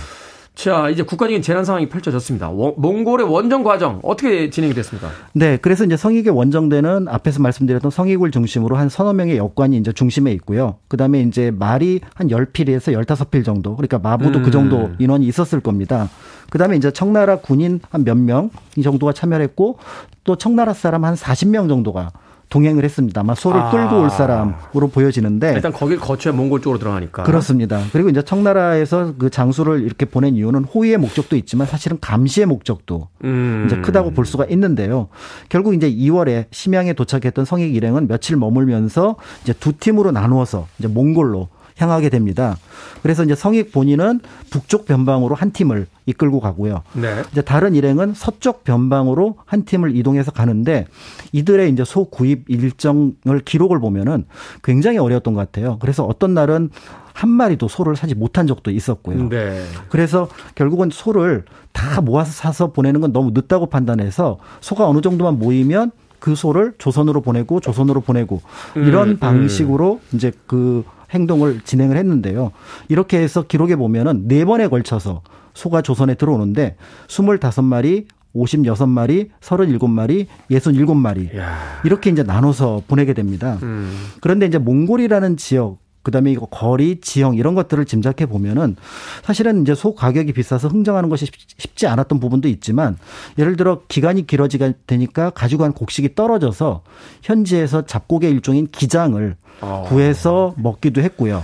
[0.54, 2.50] 자, 이제 국가적인 재난 상황이 펼쳐졌습니다.
[2.50, 5.10] 워- 몽골의 원정 과정 어떻게 진행이 됐습니까?
[5.34, 10.32] 네, 그래서 이제 성익의 원정대는 앞에서 말씀드렸던 성익을 중심으로 한 서너 명의 역관이 이제 중심에
[10.34, 10.76] 있고요.
[10.90, 13.76] 그 다음에 이제 말이 한 10필에서 15필 정도.
[13.78, 14.44] 그러니까 마부도 음.
[14.44, 16.10] 그 정도 인원이 있었을 겁니다.
[16.50, 19.78] 그 다음에 이제 청나라 군인 한 몇 명 이 정도가 참여를 했고
[20.26, 22.12] 또 청나라 사람 한 40명 정도가
[22.52, 23.22] 동행을 했습니다.
[23.22, 23.72] 아마 소를 아.
[23.72, 27.24] 끌고 올 사람으로 보여지는데 일단 거길 거쳐야 몽골 쪽으로 들어가니까.
[27.24, 27.82] 그렇습니다.
[27.94, 33.64] 그리고 이제 청나라에서 그 장수를 이렇게 보낸 이유는 호위의 목적도 있지만 사실은 감시의 목적도 음.
[33.66, 35.08] 이제 크다고 볼 수가 있는데요.
[35.50, 41.48] 결국 이제 2월에 심양에 도착했던 성익 일행은 며칠 머물면서 이제 두 팀으로 나누어서 이제 몽골로
[41.82, 42.58] 향하게 됩니다.
[43.02, 46.84] 그래서 이제 성익 본인은 북쪽 변방으로 한 팀을 이끌고 가고요.
[46.94, 47.24] 네.
[47.32, 50.86] 이제 다른 일행은 서쪽 변방으로 한 팀을 이동해서 가는데
[51.32, 54.26] 이들의 이제 소 구입 일정을 기록을 보면은
[54.64, 55.78] 굉장히 어려웠던 것 같아요.
[55.80, 56.70] 그래서 어떤 날은
[57.14, 59.30] 한 마리도 소를 사지 못한 적도 있었고요.
[59.30, 59.64] 네.
[59.90, 65.92] 그래서 결국은 소를 다 모아서 사서 보내는 건 너무 늦다고 판단해서 소가 어느 정도만 모이면
[66.20, 68.42] 그 소를 조선으로 보내고 조선으로 보내고
[68.76, 72.52] 이런 음, 방식으로 이제 그 행동을 진행을 했는데요.
[72.88, 75.22] 이렇게 해서 기록에 보면은 네 번에 걸쳐서
[75.54, 78.06] 소가 조선에 들어오는데 25마리,
[78.36, 81.58] 56마리, 37마리, 67마리 야.
[81.84, 83.58] 이렇게 이제 나눠서 보내게 됩니다.
[83.64, 83.92] 음.
[84.22, 88.76] 그런데 이제 몽골이라는 지역 그다음에 이거 거리, 지형 이런 것들을 짐작해 보면은
[89.24, 92.98] 사실은 이제 소 가격이 비싸서 흥정하는 것이 쉽- 쉽지 않았던 부분도 있지만
[93.38, 96.82] 예를 들어 기간이 길어지게 되니까 가지고 간 곡식이 떨어져서
[97.22, 99.86] 현지에서 잡곡의 일종인 기장을 어.
[99.88, 101.44] 구해서 먹기도 했고요.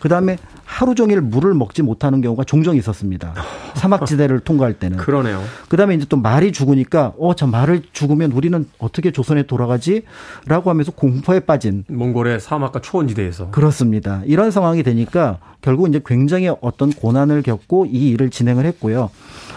[0.00, 0.36] 그다음에
[0.72, 3.34] 하루 종일 물을 먹지 못하는 경우가 종종 있었습니다.
[3.76, 4.96] 사막지대를 통과할 때는.
[4.96, 5.42] 그러네요.
[5.68, 11.40] 그다음에 이제 또 말이 죽으니까 어 저 말을 죽으면 우리는 어떻게 조선에 돌아가지라고 하면서 공포에
[11.40, 13.50] 빠진 몽골의 사막과 초원지대에서.
[13.50, 14.22] 그렇습니다.
[14.26, 19.10] 이런 상황이 되니까 결국 이제 굉장히 어떤 고난을 겪고 이 일을 진행을 했고요.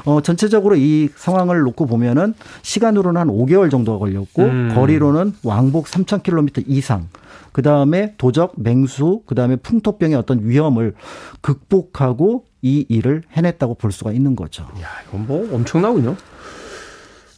[0.06, 4.72] 어, 전체적으로 이 상황을 놓고 보면은 시간으로는 한 5개월 정도가 걸렸고 음.
[4.76, 7.08] 거리로는 왕복 3,000km 이상.
[7.56, 10.94] 그 다음에 도적, 맹수, 그 다음에 풍토병의 어떤 위험을
[11.40, 14.64] 극복하고 이 일을 해냈다고 볼 수가 있는 거죠.
[14.82, 16.18] 야, 이건 뭐 엄청나군요.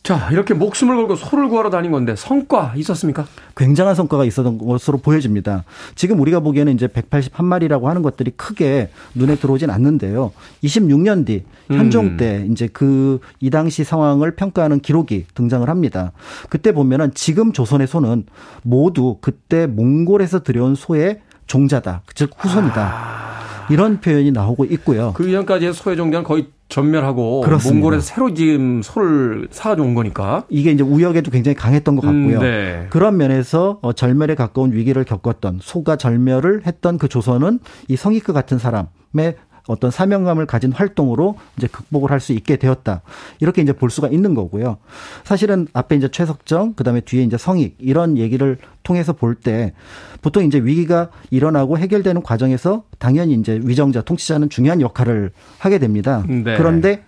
[0.07, 3.25] 자, 이렇게 목숨을 걸고 소를 구하러 다닌 건데 성과 있었습니까?
[3.57, 5.65] 굉장한 성과가 있었던 것으로 보여집니다.
[5.95, 10.31] 지금 우리가 보기에는 이제 181마리라고 하는 것들이 크게 눈에 들어오진 않는데요.
[10.63, 12.17] 26년 뒤 현종 음.
[12.17, 16.11] 때 이제 그 이 당시 상황을 평가하는 기록이 등장을 합니다.
[16.49, 18.25] 그때 보면은 지금 조선의 소는
[18.63, 22.01] 모두 그때 몽골에서 들여온 소의 종자다.
[22.13, 23.27] 즉 후손이다.
[23.70, 25.13] 이런 표현이 나오고 있고요.
[25.15, 27.80] 그 이전까지의 소의 종자는 거의 전멸하고 그렇습니다.
[27.80, 30.43] 몽골에서 새로 지금 소를 사가지고 온 거니까.
[30.49, 32.38] 이게 이제 우역에도 굉장히 강했던 것 같고요.
[32.38, 32.88] 음, 네.
[32.89, 38.57] 그런 면에서 어, 절멸에 가까운 위기를 겪었던 소가 절멸을 했던 그 조선은 이 성익그 같은
[38.57, 39.36] 사람의
[39.68, 43.01] 어떤 사명감을 가진 활동으로 이제 극복을 할 수 있게 되었다.
[43.39, 44.78] 이렇게 이제 볼 수가 있는 거고요.
[45.24, 49.74] 사실은 앞에 이제 최석정, 그 다음에 뒤에 이제 성익 이런 얘기를 통해서 볼 때
[50.22, 56.24] 보통 이제 위기가 일어나고 해결되는 과정에서 당연히 이제 위정자, 통치자는 중요한 역할을 하게 됩니다.
[56.28, 56.57] 네.
[56.57, 57.03] 그런데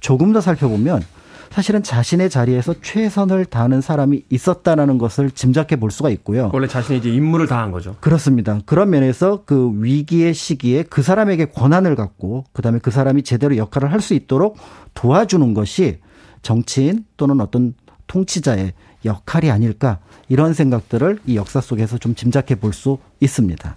[0.00, 1.02] 조금 더 살펴보면
[1.50, 6.50] 사실은 자신의 자리에서 최선을 다하는 사람이 있었다라는 것을 짐작해 볼 수가 있고요.
[6.52, 7.96] 원래 자신이 이제 임무를 다한 거죠.
[8.00, 8.60] 그렇습니다.
[8.66, 13.98] 그런 면에서 그 위기의 시기에 그 사람에게 권한을 갖고 그다음에 그 사람이 제대로 역할을 할
[14.00, 14.56] 수 있도록
[14.94, 15.98] 도와주는 것이
[16.42, 17.74] 정치인 또는 어떤
[18.06, 18.72] 통치자의
[19.04, 23.76] 역할이 아닐까 이런 생각들을 이 역사 속에서 좀 짐작해 볼 수 있습니다.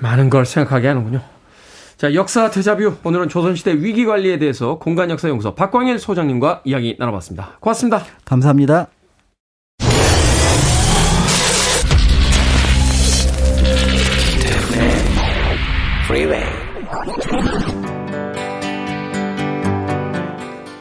[0.00, 1.20] 많은 걸 생각하게 하는군요.
[1.96, 2.96] 자, 역사 대자뷰.
[3.04, 7.58] 오늘은 조선시대 위기관리에 대해서 공간역사연구소 박광일 소장님과 이야기 나눠봤습니다.
[7.60, 8.04] 고맙습니다.
[8.24, 8.88] 감사합니다.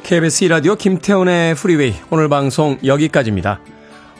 [0.03, 1.93] KBS 2라디오 김태훈의 프리웨이.
[2.09, 3.59] 오늘 방송 여기까지입니다.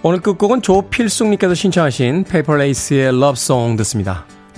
[0.01, 4.25] 오늘 끝곡은 조필숙님께서 신청하신 페이퍼레이스의 Love Song 듣습니다.